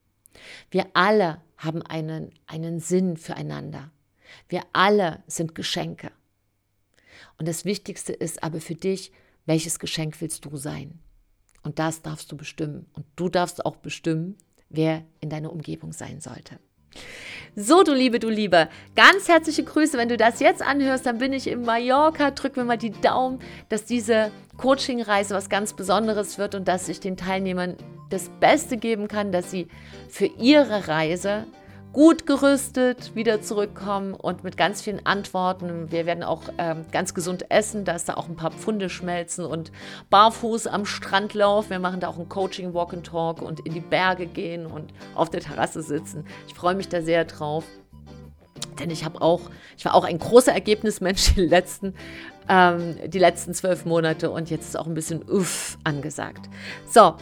Wir 0.70 0.86
alle 0.94 1.40
haben 1.56 1.82
einen, 1.82 2.30
einen 2.46 2.80
Sinn 2.80 3.16
füreinander. 3.16 3.90
Wir 4.48 4.62
alle 4.72 5.22
sind 5.26 5.54
Geschenke. 5.54 6.10
Und 7.38 7.48
das 7.48 7.64
Wichtigste 7.64 8.12
ist 8.12 8.42
aber 8.42 8.60
für 8.60 8.74
dich, 8.74 9.12
welches 9.46 9.78
Geschenk 9.78 10.20
willst 10.20 10.44
du 10.44 10.56
sein? 10.56 10.98
Und 11.62 11.78
das 11.78 12.02
darfst 12.02 12.30
du 12.30 12.36
bestimmen. 12.36 12.86
Und 12.92 13.06
du 13.16 13.28
darfst 13.28 13.64
auch 13.64 13.76
bestimmen, 13.76 14.36
wer 14.68 15.04
in 15.20 15.30
deiner 15.30 15.52
Umgebung 15.52 15.92
sein 15.92 16.20
sollte. 16.20 16.58
So, 17.56 17.82
du 17.82 17.92
Liebe, 17.92 18.18
du 18.18 18.28
Liebe, 18.28 18.68
ganz 18.94 19.28
herzliche 19.28 19.64
Grüße. 19.64 19.98
Wenn 19.98 20.08
du 20.08 20.16
das 20.16 20.40
jetzt 20.40 20.62
anhörst, 20.62 21.06
dann 21.06 21.18
bin 21.18 21.32
ich 21.32 21.46
in 21.46 21.62
Mallorca. 21.62 22.30
Drück 22.30 22.56
mir 22.56 22.64
mal 22.64 22.78
die 22.78 22.90
Daumen, 22.90 23.40
dass 23.68 23.84
diese 23.84 24.30
Coaching-Reise 24.56 25.34
was 25.34 25.48
ganz 25.48 25.72
Besonderes 25.72 26.38
wird 26.38 26.54
und 26.54 26.68
dass 26.68 26.88
ich 26.88 27.00
den 27.00 27.16
Teilnehmern 27.16 27.76
das 28.10 28.30
Beste 28.40 28.76
geben 28.76 29.08
kann, 29.08 29.32
dass 29.32 29.50
sie 29.50 29.68
für 30.08 30.26
ihre 30.26 30.88
Reise 30.88 31.46
gut 31.92 32.26
gerüstet 32.26 33.14
wieder 33.14 33.42
zurückkommen 33.42 34.14
und 34.14 34.44
mit 34.44 34.56
ganz 34.56 34.82
vielen 34.82 35.04
Antworten. 35.06 35.90
Wir 35.90 36.06
werden 36.06 36.22
auch 36.22 36.42
ähm, 36.58 36.84
ganz 36.92 37.14
gesund 37.14 37.50
essen, 37.50 37.84
dass 37.84 38.04
da 38.04 38.14
auch 38.14 38.28
ein 38.28 38.36
paar 38.36 38.50
Pfunde 38.50 38.88
schmelzen 38.90 39.44
und 39.44 39.72
barfuß 40.10 40.66
am 40.66 40.84
Strand 40.84 41.34
laufen. 41.34 41.70
Wir 41.70 41.78
machen 41.78 42.00
da 42.00 42.08
auch 42.08 42.18
ein 42.18 42.28
Coaching, 42.28 42.74
Walk 42.74 42.92
and 42.92 43.06
Talk 43.06 43.42
und 43.42 43.60
in 43.60 43.74
die 43.74 43.80
Berge 43.80 44.26
gehen 44.26 44.66
und 44.66 44.92
auf 45.14 45.30
der 45.30 45.40
Terrasse 45.40 45.82
sitzen. 45.82 46.24
Ich 46.46 46.54
freue 46.54 46.74
mich 46.74 46.88
da 46.88 47.02
sehr 47.02 47.24
drauf. 47.24 47.64
Denn 48.78 48.90
ich 48.90 49.04
habe 49.04 49.20
auch, 49.20 49.42
ich 49.76 49.84
war 49.84 49.94
auch 49.94 50.04
ein 50.04 50.18
großer 50.18 50.52
Ergebnismensch 50.52 51.34
die 51.34 51.46
letzten, 51.46 51.94
ähm, 52.48 52.96
die 53.06 53.18
letzten 53.18 53.54
zwölf 53.54 53.84
Monate 53.84 54.30
und 54.30 54.50
jetzt 54.50 54.68
ist 54.68 54.76
auch 54.76 54.86
ein 54.86 54.94
bisschen 54.94 55.22
uff 55.28 55.78
angesagt. 55.84 56.48
So, 56.88 57.14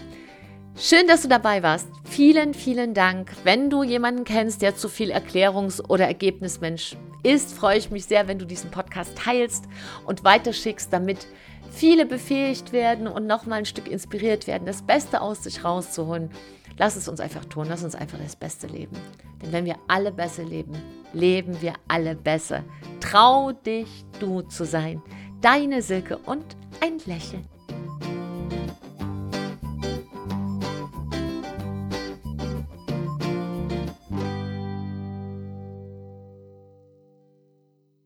Schön, 0.79 1.07
dass 1.07 1.23
du 1.23 1.29
dabei 1.29 1.63
warst. 1.63 1.89
Vielen, 2.05 2.53
vielen 2.53 2.93
Dank. 2.93 3.33
Wenn 3.45 3.71
du 3.71 3.83
jemanden 3.83 4.25
kennst, 4.25 4.61
der 4.61 4.77
zu 4.77 4.91
viel 4.91 5.11
Erklärungs- 5.11 5.83
oder 5.83 6.07
Ergebnismensch 6.07 6.97
ist, 7.23 7.55
freue 7.55 7.79
ich 7.79 7.91
mich 7.91 8.05
sehr, 8.05 8.29
wenn 8.29 8.39
du 8.39 8.45
diesen 8.45 8.71
Podcast 8.71 9.17
teilst 9.17 9.65
und 10.05 10.23
weiterschickst, 10.23 10.93
damit 10.93 11.27
viele 11.71 12.05
befähigt 12.05 12.75
werden 12.75 13.09
und 13.09 13.27
nochmal 13.27 13.61
ein 13.61 13.65
Stück 13.65 13.89
inspiriert 13.89 14.47
werden, 14.47 14.67
das 14.67 14.83
Beste 14.83 15.23
aus 15.23 15.45
sich 15.45 15.65
rauszuholen. 15.65 16.29
Lass 16.77 16.97
es 16.97 17.09
uns 17.09 17.21
einfach 17.21 17.47
tun, 17.47 17.69
lass 17.71 17.83
uns 17.83 17.95
einfach 17.95 18.19
das 18.23 18.37
Beste 18.37 18.67
leben. 18.67 18.97
Denn 19.41 19.53
wenn 19.53 19.65
wir 19.65 19.77
alle 19.89 20.13
besser 20.13 20.45
leben, 20.45 20.75
leben 21.15 21.63
wir 21.63 21.73
alle 21.89 22.15
besser. 22.15 22.63
Trau 23.01 23.53
dich, 23.53 24.05
du 24.21 24.43
zu 24.43 24.67
sein. 24.67 25.03
Deine 25.41 25.81
Silke 25.81 26.19
und 26.19 26.45
ein 26.83 26.99
Lächeln. 27.07 27.56